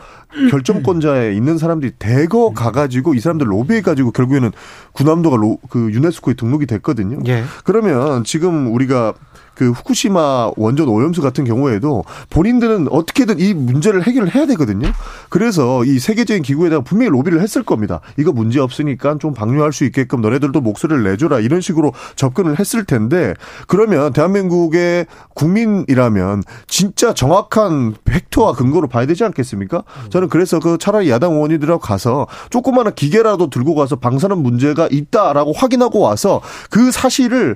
결정권자에 0.49 1.33
있는 1.33 1.59
사람들이 1.59 1.91
대거 1.99 2.53
가가지고 2.53 3.13
이 3.13 3.19
사람들 3.19 3.51
로비해가지고 3.51 4.11
결국에는 4.11 4.51
군함도가 4.93 5.37
로, 5.37 5.59
그 5.69 5.91
유네스코에 5.91 6.33
등록이 6.33 6.65
됐거든요. 6.65 7.19
예. 7.27 7.43
그러면 7.65 8.23
지금 8.23 8.73
우리가 8.73 9.13
그 9.55 9.71
후쿠시마 9.71 10.51
원전 10.57 10.87
오염수 10.89 11.21
같은 11.21 11.45
경우에도 11.45 12.03
본인들은 12.29 12.87
어떻게든 12.91 13.39
이 13.39 13.53
문제를 13.53 14.03
해결을 14.03 14.35
해야 14.35 14.45
되거든요. 14.47 14.91
그래서 15.29 15.83
이 15.85 15.99
세계적인 15.99 16.43
기구에다가 16.43 16.83
분명히 16.83 17.09
로비를 17.11 17.41
했을 17.41 17.63
겁니다. 17.63 18.01
이거 18.17 18.31
문제 18.31 18.59
없으니까 18.59 19.17
좀 19.19 19.33
방류할 19.33 19.73
수 19.73 19.85
있게끔 19.85 20.21
너네들도 20.21 20.61
목소리를 20.61 21.03
내줘라 21.03 21.39
이런 21.39 21.61
식으로 21.61 21.93
접근을 22.15 22.59
했을 22.59 22.85
텐데 22.85 23.33
그러면 23.67 24.13
대한민국의 24.13 25.05
국민이라면 25.33 26.43
진짜 26.67 27.13
정확한 27.13 27.95
팩트와 28.03 28.53
근거로 28.53 28.87
봐야 28.87 29.05
되지 29.05 29.23
않겠습니까? 29.23 29.83
저는 30.09 30.29
그래서 30.29 30.59
그 30.59 30.77
차라리 30.77 31.09
야당 31.09 31.33
의원이들하고 31.33 31.79
가서 31.79 32.27
조그마한 32.49 32.95
기계라도 32.95 33.49
들고 33.49 33.75
가서 33.75 33.95
방사능 33.95 34.43
문제가 34.43 34.87
있다라고 34.91 35.53
확인하고 35.53 35.99
와서 35.99 36.41
그 36.69 36.91
사실을 36.91 37.55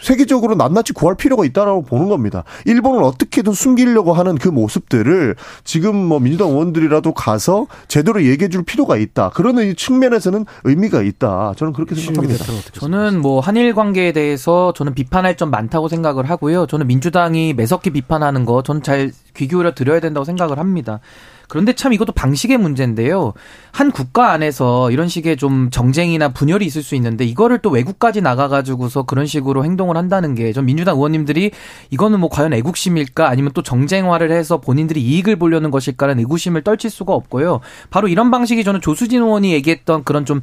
세계적으로 0.00 0.54
낱낱이 0.54 0.92
구할 0.92 1.16
필요가 1.16 1.44
있다라고 1.44 1.82
보는 1.82 2.08
겁니다. 2.08 2.44
일본은 2.64 3.02
어떻게든 3.02 3.52
숨기려고 3.52 4.12
하는 4.12 4.36
그 4.36 4.48
모습들을 4.48 5.36
지금 5.64 5.96
뭐 5.96 6.20
민주당 6.20 6.50
의원들이라도 6.50 7.12
가서 7.14 7.66
제대로 7.88 8.22
얘기해 8.24 8.48
줄 8.48 8.64
필요가 8.64 8.96
있다. 8.96 9.30
그런 9.30 9.58
측면에서는 9.74 10.46
의미가 10.64 11.02
있다. 11.02 11.54
저는 11.56 11.72
그렇게 11.72 11.94
생각합니다. 11.94 12.44
저는 12.72 13.20
뭐 13.20 13.40
한일 13.40 13.74
관계에 13.74 14.12
대해서 14.12 14.72
저는 14.74 14.94
비판할 14.94 15.36
점 15.36 15.50
많다고 15.50 15.88
생각을 15.88 16.28
하고요. 16.30 16.66
저는 16.66 16.86
민주당이 16.86 17.54
매섭게 17.54 17.90
비판하는 17.90 18.44
거 18.44 18.62
저는 18.62 18.82
잘 18.82 19.12
귀 19.38 19.46
기울여 19.46 19.72
드려야 19.72 20.00
된다고 20.00 20.24
생각을 20.24 20.58
합니다. 20.58 20.98
그런데 21.48 21.72
참 21.72 21.92
이것도 21.92 22.12
방식의 22.12 22.58
문제인데요. 22.58 23.32
한 23.72 23.90
국가 23.90 24.32
안에서 24.32 24.90
이런 24.90 25.08
식의 25.08 25.36
좀 25.36 25.70
정쟁이나 25.70 26.28
분열이 26.28 26.64
있을 26.66 26.82
수 26.82 26.94
있는데 26.94 27.24
이거를 27.24 27.58
또 27.58 27.70
외국까지 27.70 28.20
나가가지고서 28.20 29.04
그런 29.04 29.26
식으로 29.26 29.64
행동을 29.64 29.96
한다는 29.96 30.34
게전 30.34 30.66
민주당 30.66 30.96
의원님들이 30.96 31.50
이거는 31.90 32.20
뭐 32.20 32.28
과연 32.28 32.52
애국심일까 32.52 33.28
아니면 33.28 33.52
또 33.54 33.62
정쟁화를 33.62 34.30
해서 34.30 34.60
본인들이 34.60 35.00
이익을 35.00 35.36
보려는 35.36 35.70
것일까라는 35.70 36.20
의구심을 36.20 36.62
떨칠 36.62 36.90
수가 36.90 37.14
없고요. 37.14 37.60
바로 37.90 38.08
이런 38.08 38.30
방식이 38.30 38.62
저는 38.62 38.80
조수진 38.80 39.22
의원이 39.22 39.52
얘기했던 39.54 40.04
그런 40.04 40.24
좀 40.24 40.40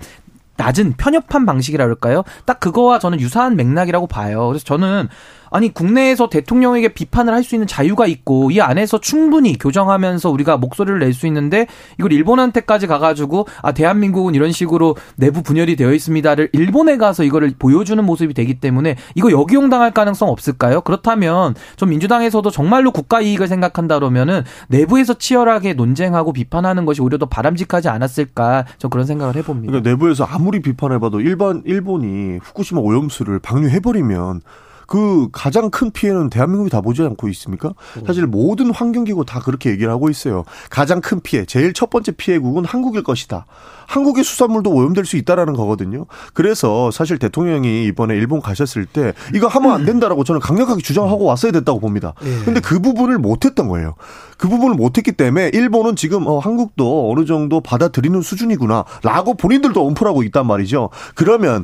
낮은 0.57 0.93
편협한 0.97 1.45
방식이라 1.45 1.83
그럴까요? 1.83 2.23
딱 2.45 2.59
그거와 2.59 2.99
저는 2.99 3.19
유사한 3.19 3.55
맥락이라고 3.55 4.07
봐요. 4.07 4.47
그래서 4.47 4.63
저는 4.63 5.09
아니 5.55 5.73
국내에서 5.73 6.27
대통령에게 6.29 6.89
비판을 6.89 7.33
할 7.33 7.45
수 7.45 7.53
있는 7.53 7.67
자유가 7.67 8.07
있고 8.07 8.49
이 8.49 8.59
안에서 8.59 8.99
충분히 8.99 9.55
교정하면서 9.57 10.31
우리가 10.31 10.57
목소리를 10.57 10.99
낼 10.99 11.13
수 11.13 11.27
있는데 11.27 11.67
이걸 11.99 12.11
일본한테까지 12.11 12.87
가가지고 12.87 13.47
아 13.61 13.71
대한민국은 13.71 14.33
이런 14.35 14.51
식으로 14.51 14.97
내부 15.15 15.43
분열이 15.43 15.75
되어 15.75 15.93
있습니다를 15.93 16.49
일본에 16.53 16.97
가서 16.97 17.23
이거를 17.23 17.53
보여주는 17.57 18.03
모습이 18.03 18.33
되기 18.33 18.55
때문에 18.59 18.95
이거 19.13 19.31
역이용 19.31 19.69
당할 19.69 19.91
가능성 19.91 20.27
없을까요? 20.29 20.81
그렇다면 20.81 21.53
좀 21.77 21.89
민주당에서도 21.89 22.49
정말로 22.49 22.91
국가 22.91 23.21
이익을 23.21 23.47
생각한다 23.47 23.99
그러면은 23.99 24.41
내부에서 24.67 25.13
치열하게 25.13 25.73
논쟁하고 25.73 26.33
비판하는 26.33 26.85
것이 26.85 27.01
오히려 27.01 27.17
더 27.17 27.27
바람직하지 27.27 27.87
않았을까 27.87 28.65
저 28.77 28.87
그런 28.89 29.05
생각을 29.05 29.35
해봅니다. 29.35 29.71
그러니까 29.71 29.89
내부에서 29.89 30.25
아무리 30.25 30.61
비판해봐도 30.61 31.21
일반 31.21 31.61
일본이 31.65 32.39
후쿠시마 32.41 32.81
오염수를 32.81 33.39
방류해버리면 33.39 34.41
그 34.87 35.29
가장 35.31 35.69
큰 35.69 35.91
피해는 35.91 36.29
대한민국이 36.29 36.69
다 36.69 36.81
보지 36.81 37.01
않고 37.01 37.27
있습니까? 37.29 37.73
사실 38.05 38.25
모든 38.27 38.71
환경기구 38.71 39.25
다 39.25 39.39
그렇게 39.39 39.69
얘기를 39.71 39.91
하고 39.91 40.09
있어요. 40.09 40.43
가장 40.69 41.01
큰 41.01 41.19
피해, 41.21 41.45
제일 41.45 41.73
첫 41.73 41.89
번째 41.89 42.11
피해국은 42.11 42.65
한국일 42.65 43.03
것이다. 43.03 43.45
한국의 43.87 44.23
수산물도 44.23 44.71
오염될 44.71 45.05
수 45.05 45.15
있다라는 45.17 45.53
거거든요. 45.53 46.05
그래서 46.33 46.89
사실 46.91 47.19
대통령이 47.19 47.85
이번에 47.85 48.15
일본 48.15 48.41
가셨을 48.41 48.85
때 48.85 49.13
이거 49.33 49.47
하면 49.47 49.71
안 49.71 49.85
된다라고 49.85 50.23
저는 50.23 50.41
강력하게 50.41 50.81
주장하고 50.81 51.23
왔어야 51.25 51.51
됐다고 51.51 51.79
봅니다. 51.79 52.13
근데 52.45 52.59
그 52.59 52.79
부분을 52.79 53.19
못했던 53.19 53.67
거예요. 53.67 53.95
그 54.37 54.49
부분을 54.49 54.75
못했기 54.75 55.13
때문에 55.13 55.51
일본은 55.53 55.95
지금 55.95 56.27
어, 56.27 56.39
한국도 56.39 57.11
어느 57.11 57.25
정도 57.25 57.61
받아들이는 57.61 58.21
수준이구나라고 58.21 59.35
본인들도 59.35 59.85
언플하고 59.85 60.23
있단 60.23 60.47
말이죠. 60.47 60.89
그러면 61.13 61.63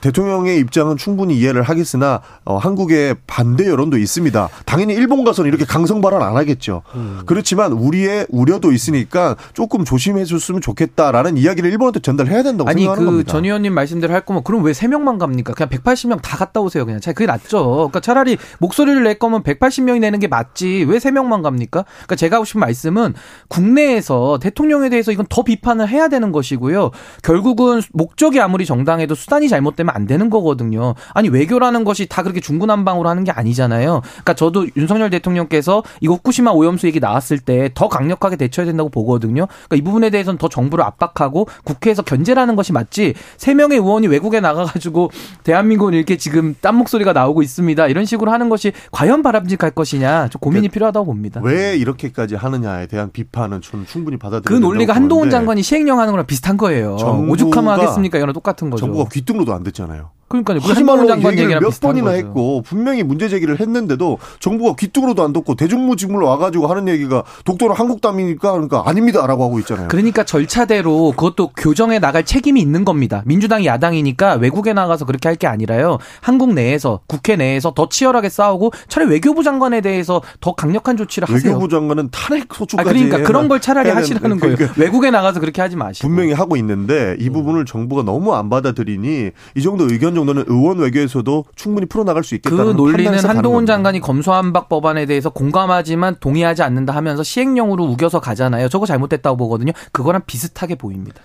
대통령의 0.00 0.58
입장은 0.58 0.96
충분히 0.96 1.36
이해를 1.38 1.62
하겠으나 1.62 2.20
어, 2.44 2.56
한국의 2.56 3.16
반대 3.26 3.66
여론도 3.66 3.98
있습니다. 3.98 4.48
당연히 4.64 4.94
일본 4.94 5.24
가서는 5.24 5.48
이렇게 5.48 5.64
강성 5.64 6.00
발언 6.00 6.22
안 6.22 6.36
하겠죠. 6.36 6.82
음. 6.94 7.20
그렇지만 7.26 7.72
우리의 7.72 8.26
우려도 8.30 8.72
있으니까 8.72 9.36
조금 9.52 9.84
조심해 9.84 10.24
줬으면 10.24 10.60
좋겠다라는 10.60 11.36
이야기를 11.36 11.70
일본한테 11.70 12.00
전달해야 12.00 12.42
된다고 12.42 12.70
아니, 12.70 12.82
생각하는 12.82 13.04
그 13.04 13.10
겁니다. 13.10 13.32
전 13.32 13.44
의원님 13.44 13.74
말씀대로 13.74 14.12
할 14.14 14.22
거면 14.22 14.44
그럼 14.44 14.62
왜 14.64 14.72
3명만 14.72 15.18
갑니까? 15.18 15.54
그냥 15.54 15.68
180명 15.70 16.22
다 16.22 16.36
갔다 16.36 16.60
오세요. 16.60 16.84
그냥 16.84 17.00
차라리 17.00 17.14
그게 17.14 17.26
낫죠. 17.26 17.74
그러니까 17.74 18.00
차라리 18.00 18.38
목소리를 18.58 19.02
낼 19.02 19.18
거면 19.18 19.42
180명이 19.42 20.00
내는 20.00 20.18
게 20.18 20.28
맞지. 20.28 20.86
왜 20.88 20.98
3명만 20.98 21.42
갑니까? 21.42 21.84
그러니까 21.84 22.16
제가 22.16 22.36
하고 22.36 22.44
싶은 22.44 22.60
말씀은 22.60 23.14
국내에서 23.48 24.38
대통령에 24.40 24.88
대해서 24.88 25.12
이건 25.12 25.26
더 25.28 25.42
비판을 25.42 25.88
해야 25.88 26.08
되는 26.08 26.32
것이고요. 26.32 26.90
결국은 27.22 27.80
목적이 27.92 28.40
아무리 28.40 28.66
정당해도 28.66 29.14
수단이 29.14 29.48
잘못되면 29.48 29.87
되면 29.88 29.94
안 29.94 30.06
되는 30.06 30.30
거거든요. 30.30 30.94
아니 31.14 31.28
외교라는 31.28 31.84
것이 31.84 32.06
다 32.06 32.22
그렇게 32.22 32.40
중구난방으로 32.40 33.08
하는 33.08 33.24
게 33.24 33.30
아니잖아요. 33.32 34.02
그러니까 34.04 34.34
저도 34.34 34.66
윤석열 34.76 35.10
대통령께서 35.10 35.82
이거 36.00 36.14
후쿠시마 36.14 36.50
오염수 36.52 36.86
얘기 36.86 37.00
나왔을 37.00 37.38
때 37.38 37.68
더 37.74 37.88
강력하게 37.88 38.36
대처해야 38.36 38.70
된다고 38.70 38.88
보거든요. 38.88 39.46
그러니까 39.46 39.76
이 39.76 39.82
부분에 39.82 40.10
대해서는 40.10 40.38
더 40.38 40.48
정부를 40.48 40.84
압박하고 40.84 41.48
국회에서 41.64 42.02
견제라는 42.02 42.56
것이 42.56 42.72
맞지. 42.72 43.14
세 43.36 43.54
명의 43.54 43.78
의원이 43.78 44.06
외국에 44.08 44.40
나가가지고 44.40 45.10
대한민국은 45.44 45.94
이렇게 45.94 46.16
지금 46.16 46.54
딴 46.60 46.74
목소리가 46.76 47.12
나오고 47.12 47.42
있습니다. 47.42 47.86
이런 47.88 48.04
식으로 48.04 48.32
하는 48.32 48.48
것이 48.48 48.72
과연 48.90 49.22
바람직할 49.22 49.70
것이냐 49.72 50.28
좀 50.28 50.40
고민이 50.40 50.68
그 50.68 50.74
필요하다고 50.74 51.06
봅니다. 51.06 51.40
왜 51.44 51.76
이렇게까지 51.76 52.34
하느냐에 52.34 52.86
대한 52.86 53.10
비판은 53.12 53.60
저는 53.60 53.86
충분히 53.86 54.16
받아들여그 54.16 54.60
논리가 54.60 54.94
한동훈 54.94 55.30
장관이 55.30 55.62
시행령 55.62 56.00
하는 56.00 56.12
거랑 56.12 56.26
비슷한 56.26 56.56
거예요. 56.56 56.96
오죽하면 57.28 57.78
하겠습니까? 57.78 58.18
이거랑 58.18 58.32
똑같은 58.32 58.70
거죠. 58.70 58.86
정부가 58.86 59.08
귀등로도 59.12 59.52
안 59.54 59.62
됐 59.62 59.77
잖아요. 59.78 60.17
그러니까요. 60.28 60.58
하지 60.60 60.84
말로 60.84 61.08
얘기를 61.32 61.58
몇 61.60 61.80
번이나 61.80 62.10
거죠. 62.10 62.16
했고 62.18 62.62
분명히 62.62 63.02
문제 63.02 63.28
제기를 63.28 63.58
했는데도 63.58 64.18
정부가 64.40 64.74
귀뚱으로도 64.78 65.22
안 65.22 65.32
듣고 65.32 65.54
대중무직물로 65.54 66.26
와가지고 66.26 66.66
하는 66.66 66.86
얘기가 66.88 67.24
독도는 67.44 67.74
한국 67.74 68.00
땅이니까 68.02 68.52
그러니까 68.52 68.82
아닙니다라고 68.86 69.44
하고 69.44 69.58
있잖아요. 69.60 69.88
그러니까 69.88 70.24
절차대로 70.24 71.12
그것도 71.16 71.52
교정에 71.56 71.98
나갈 71.98 72.24
책임이 72.24 72.60
있는 72.60 72.84
겁니다. 72.84 73.22
민주당이 73.24 73.64
야당이니까 73.66 74.34
외국에 74.34 74.72
나가서 74.74 75.04
그렇게 75.06 75.28
할 75.28 75.38
게 75.38 75.46
아니라요. 75.46 75.98
한국 76.20 76.52
내에서 76.52 76.98
국회 77.06 77.36
내에서 77.36 77.72
더 77.72 77.88
치열하게 77.88 78.28
싸우고 78.28 78.72
차라리 78.88 79.08
외교부 79.08 79.44
장관에 79.44 79.80
대해서 79.80 80.20
더 80.40 80.52
강력한 80.52 80.96
조치를 80.96 81.28
하세요. 81.28 81.52
외교부 81.52 81.68
장관은 81.68 82.08
탄핵 82.10 82.52
소추까지. 82.52 82.88
아, 82.88 82.92
그러니까 82.92 83.18
그런 83.22 83.46
걸 83.46 83.60
차라리 83.60 83.88
하시라는 83.90 84.40
거예요. 84.40 84.56
그러니까 84.56 84.80
외국에 84.80 85.12
나가서 85.12 85.38
그렇게 85.38 85.62
하지 85.62 85.76
마시고. 85.76 86.08
분명히 86.08 86.32
하고 86.32 86.56
있는데 86.56 87.16
이 87.20 87.30
부분을 87.30 87.66
정부가 87.66 88.02
너무 88.02 88.34
안 88.34 88.50
받아들이니 88.50 89.30
이 89.54 89.62
정도 89.62 89.84
의견 89.88 90.17
정도는 90.18 90.44
의원 90.48 90.78
외교에서도 90.78 91.44
충분히 91.54 91.86
풀어나갈 91.86 92.24
수 92.24 92.34
있겠다는 92.34 92.64
그 92.64 92.70
논리는 92.72 93.18
한동훈 93.24 93.66
장관이 93.66 94.00
검수한박 94.00 94.68
법안에 94.68 95.06
대해서 95.06 95.30
공감하지만 95.30 96.16
동의하지 96.20 96.62
않는다 96.62 96.94
하면서 96.94 97.22
시행령으로 97.22 97.84
우겨서 97.84 98.20
가잖아요. 98.20 98.68
저거 98.68 98.86
잘못됐다고 98.86 99.36
보거든요. 99.36 99.72
그거랑 99.92 100.22
비슷하게 100.26 100.74
보입니다. 100.74 101.20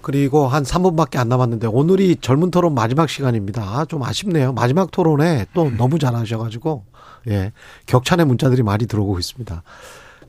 그리고 0.00 0.48
한 0.48 0.64
3분밖에 0.64 1.18
안 1.18 1.28
남았는데 1.28 1.68
오늘이 1.68 2.16
젊은 2.20 2.50
토론 2.50 2.74
마지막 2.74 3.08
시간입니다. 3.08 3.84
좀 3.86 4.02
아쉽네요. 4.02 4.52
마지막 4.52 4.90
토론에 4.90 5.46
또 5.54 5.70
너무 5.70 5.98
잘하셔가지고 5.98 6.84
예 7.28 7.52
격찬의 7.86 8.26
문자들이 8.26 8.62
많이 8.62 8.86
들어오고 8.86 9.18
있습니다. 9.18 9.62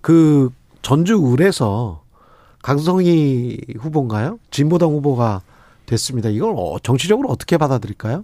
그 0.01 0.51
전주 0.83 1.33
을에서 1.33 2.01
강성희 2.61 3.59
후보인가요? 3.79 4.37
진보당 4.51 4.89
후보가 4.91 5.41
됐습니다. 5.85 6.29
이걸 6.29 6.53
어, 6.57 6.77
정치적으로 6.81 7.29
어떻게 7.29 7.57
받아들일까요? 7.57 8.23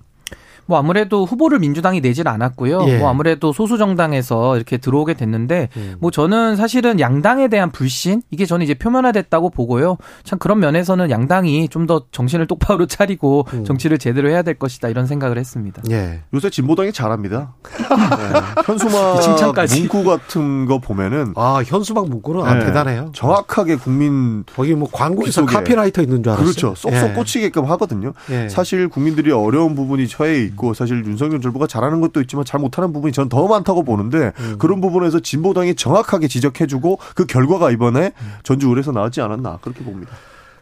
뭐 0.70 0.78
아무래도 0.78 1.26
후보를 1.26 1.58
민주당이 1.58 2.00
내질 2.00 2.28
않았고요. 2.28 2.86
예. 2.88 2.98
뭐 3.00 3.10
아무래도 3.10 3.52
소수 3.52 3.80
정당에서 3.80 4.56
이렇게 4.56 4.78
들어오게 4.78 5.16
됐는데 5.16 5.70
음. 5.76 5.96
뭐 6.00 6.12
저는 6.12 6.56
사실은 6.58 7.00
양당에 7.00 7.48
대한 7.48 7.72
불신 7.72 8.22
이게 8.30 8.46
저는 8.46 8.64
이제 8.64 8.76
표면화됐다고 8.76 9.50
보고요. 9.50 9.98
참 10.24 10.38
그런 10.38 10.60
면에서는 10.60 11.10
양당이 11.10 11.68
좀 11.70 11.90
더 11.90 12.04
정신을 12.12 12.46
똑바로 12.46 12.86
차리고 12.86 13.48
음. 13.54 13.66
정치를 13.66 13.98
제대로 13.98 14.30
해야 14.30 14.44
될 14.44 14.54
것이다 14.60 14.90
이런 14.90 15.08
생각을 15.08 15.40
했습니다. 15.40 15.82
예. 15.90 16.20
요새 16.36 16.52
진보당이 16.52 16.92
잘합니다. 16.94 17.56
네. 17.66 18.62
현수막 18.64 19.22
칭찬까지. 19.24 19.80
문구 19.80 20.04
같은 20.04 20.68
거 20.68 20.78
보면은 20.78 21.34
아, 21.36 21.64
현수막 21.66 22.10
문구는 22.10 22.44
아, 22.46 22.54
네. 22.56 22.66
대단해요. 22.66 23.12
정확하게 23.16 23.78
국민 23.78 24.44
거기 24.56 24.76
뭐 24.76 24.88
광고에서 24.92 25.42
속에. 25.42 25.52
카피라이터 25.56 26.04
있는 26.04 26.22
줄 26.22 26.32
알았어요. 26.34 26.46
그렇죠. 26.46 26.76
쏙쏙 26.76 27.10
예. 27.10 27.14
꽂히게끔 27.14 27.66
하거든요. 27.72 28.14
예. 28.30 28.50
사실 28.50 28.88
국민들이 28.88 29.32
어려운 29.32 29.74
부분이 29.74 30.08
처해 30.08 30.44
있고 30.44 30.59
사실 30.74 31.04
윤석열 31.06 31.42
정부가 31.42 31.68
잘하는 31.68 32.02
것도 32.02 32.22
있지만 32.22 32.46
잘 32.46 32.60
못하는 32.60 32.92
부분이 32.94 33.12
전 33.14 33.30
더 33.30 33.48
많다고 33.48 33.84
보는데 33.84 34.32
음. 34.40 34.56
그런 34.58 34.82
부분에서 34.82 35.20
진보당이 35.20 35.76
정확하게 35.76 36.28
지적해주고 36.28 37.00
그 37.16 37.26
결과가 37.26 37.70
이번에 37.72 38.14
전주울에서 38.44 38.92
나왔지 38.92 39.22
않았나 39.22 39.60
그렇게 39.62 39.84
봅니다. 39.84 40.12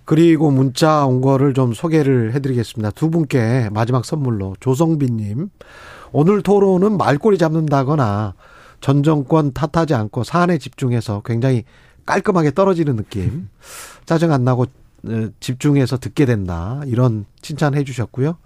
그리고 0.03 0.51
문자 0.51 1.05
온 1.05 1.21
거를 1.21 1.53
좀 1.53 1.73
소개를 1.73 2.33
해드리겠습니다. 2.33 2.91
두 2.91 3.09
분께 3.09 3.69
마지막 3.73 4.05
선물로 4.05 4.55
조성빈님 4.59 5.49
오늘 6.11 6.41
토론은 6.41 6.97
말꼬리 6.97 7.37
잡는다거나 7.37 8.33
전 8.79 9.03
정권 9.03 9.53
탓하지 9.53 9.93
않고 9.95 10.23
사안에 10.23 10.57
집중해서 10.57 11.21
굉장히 11.25 11.63
깔끔하게 12.05 12.51
떨어지는 12.51 12.95
느낌 12.95 13.49
짜증 14.05 14.31
안 14.31 14.43
나고 14.43 14.65
어, 15.07 15.27
집중해서 15.39 15.97
듣게 15.97 16.25
된다 16.25 16.81
이런 16.85 17.25
칭찬해 17.41 17.83
주셨고요. 17.83 18.37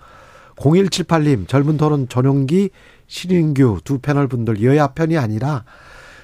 0178님 0.62 1.47
젊은 1.47 1.78
토론 1.78 2.08
전용기 2.08 2.69
신인규 3.08 3.82
두 3.84 4.00
패널 4.00 4.28
분들 4.28 4.63
여야 4.63 4.88
편이 4.88 5.17
아니라 5.17 5.65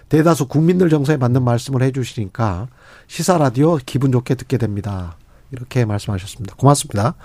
대다수 0.10 0.48
국민들 0.48 0.90
정서에 0.90 1.18
맞는 1.18 1.44
말씀을 1.44 1.82
해 1.82 1.92
주시니까 1.92 2.68
시사 3.08 3.38
라디오 3.38 3.78
기분 3.86 4.12
좋게 4.12 4.36
듣게 4.36 4.58
됩니다. 4.58 5.18
이렇게 5.52 5.86
말씀하셨습니다. 5.86 6.56
고맙습니다. 6.56 7.16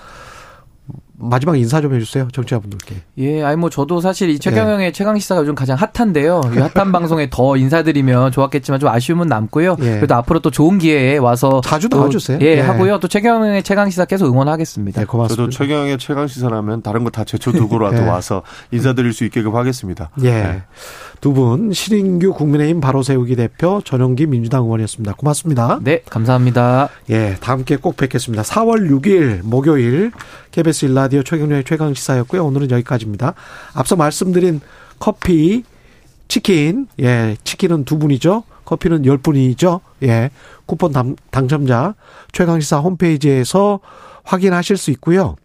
마지막 1.22 1.56
인사 1.56 1.80
좀 1.80 1.94
해주세요, 1.94 2.28
정치자분들께. 2.32 2.96
예, 3.18 3.42
아니 3.44 3.56
뭐 3.56 3.70
저도 3.70 4.00
사실 4.00 4.28
이 4.30 4.34
예. 4.34 4.38
최경영의 4.38 4.92
최강 4.92 5.16
시사가 5.18 5.42
요즘 5.42 5.54
가장 5.54 5.78
핫한데요. 5.78 6.40
이 6.54 6.58
핫한 6.58 6.90
방송에 6.92 7.30
더 7.30 7.56
인사드리면 7.56 8.32
좋았겠지만 8.32 8.80
좀 8.80 8.88
아쉬움은 8.88 9.28
남고요. 9.28 9.76
예. 9.80 9.96
그래도 9.96 10.16
앞으로 10.16 10.40
또 10.40 10.50
좋은 10.50 10.78
기회에 10.78 11.18
와서 11.18 11.60
자주 11.64 11.88
또, 11.88 11.98
나와주세요. 11.98 12.38
예, 12.42 12.56
예. 12.56 12.60
하고요. 12.60 12.98
또 12.98 13.06
최경영의 13.06 13.62
최강 13.62 13.88
시사 13.88 14.04
계속 14.06 14.26
응원하겠습니다. 14.26 15.00
네, 15.00 15.06
고맙습니다. 15.06 15.42
저도 15.42 15.50
최경영의 15.56 15.98
최강 15.98 16.26
시사라면 16.26 16.82
다른 16.82 17.04
거 17.04 17.12
다 17.12 17.24
제쳐두고라도 17.24 17.98
예. 18.02 18.08
와서 18.08 18.42
인사드릴 18.72 19.12
수 19.12 19.24
있게끔 19.24 19.54
하겠습니다. 19.54 20.10
예. 20.22 20.30
네. 20.30 20.62
두 21.20 21.32
분, 21.32 21.72
신인규 21.72 22.32
국민의힘 22.32 22.80
바로 22.80 23.02
세우기 23.04 23.36
대표, 23.36 23.80
전용기 23.84 24.26
민주당 24.26 24.64
의원이었습니다. 24.64 25.12
고맙습니다. 25.14 25.78
네, 25.82 26.02
감사합니다. 26.10 26.88
예, 27.10 27.36
다음 27.40 27.64
기회에 27.64 27.78
꼭 27.80 27.96
뵙겠습니다. 27.96 28.42
4월 28.42 28.90
6일 28.90 29.42
목요일 29.44 30.10
KBS 30.50 30.86
일 30.86 30.94
라디오 31.12 31.22
최경련의 31.24 31.64
최강 31.64 31.92
시사였고요. 31.92 32.42
오늘은 32.42 32.70
여기까지입니다. 32.70 33.34
앞서 33.74 33.96
말씀드린 33.96 34.62
커피, 34.98 35.62
치킨, 36.26 36.86
예, 37.00 37.36
치킨은 37.44 37.84
두 37.84 37.98
분이죠. 37.98 38.44
커피는 38.64 39.04
열 39.04 39.18
분이죠. 39.18 39.82
예, 40.04 40.30
쿠폰 40.64 40.92
당, 40.92 41.16
당첨자 41.30 41.94
최강 42.32 42.60
시사 42.60 42.78
홈페이지에서 42.78 43.80
확인하실 44.24 44.78
수 44.78 44.90
있고요. 44.92 45.36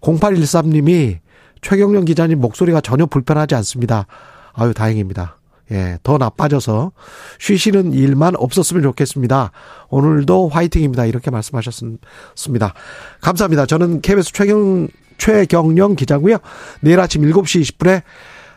0813님이 0.00 1.18
최경련 1.62 2.04
기자님 2.04 2.40
목소리가 2.40 2.80
전혀 2.80 3.06
불편하지 3.06 3.54
않습니다. 3.54 4.08
아유, 4.54 4.74
다행입니다. 4.74 5.35
예, 5.72 5.98
더 6.02 6.18
나빠져서 6.18 6.92
쉬시는 7.38 7.92
일만 7.92 8.34
없었으면 8.36 8.82
좋겠습니다. 8.82 9.50
오늘도 9.88 10.48
화이팅입니다. 10.48 11.06
이렇게 11.06 11.30
말씀하셨습니다. 11.30 12.74
감사합니다. 13.20 13.66
저는 13.66 14.00
KBS 14.00 14.32
최경, 14.32 14.88
최경령 15.18 15.96
기자고요. 15.96 16.38
내일 16.80 17.00
아침 17.00 17.22
7시 17.22 17.62
20분에 17.62 18.02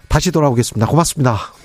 다시 0.08 0.32
돌아오겠습니다. 0.32 0.88
고맙습니다. 0.88 1.59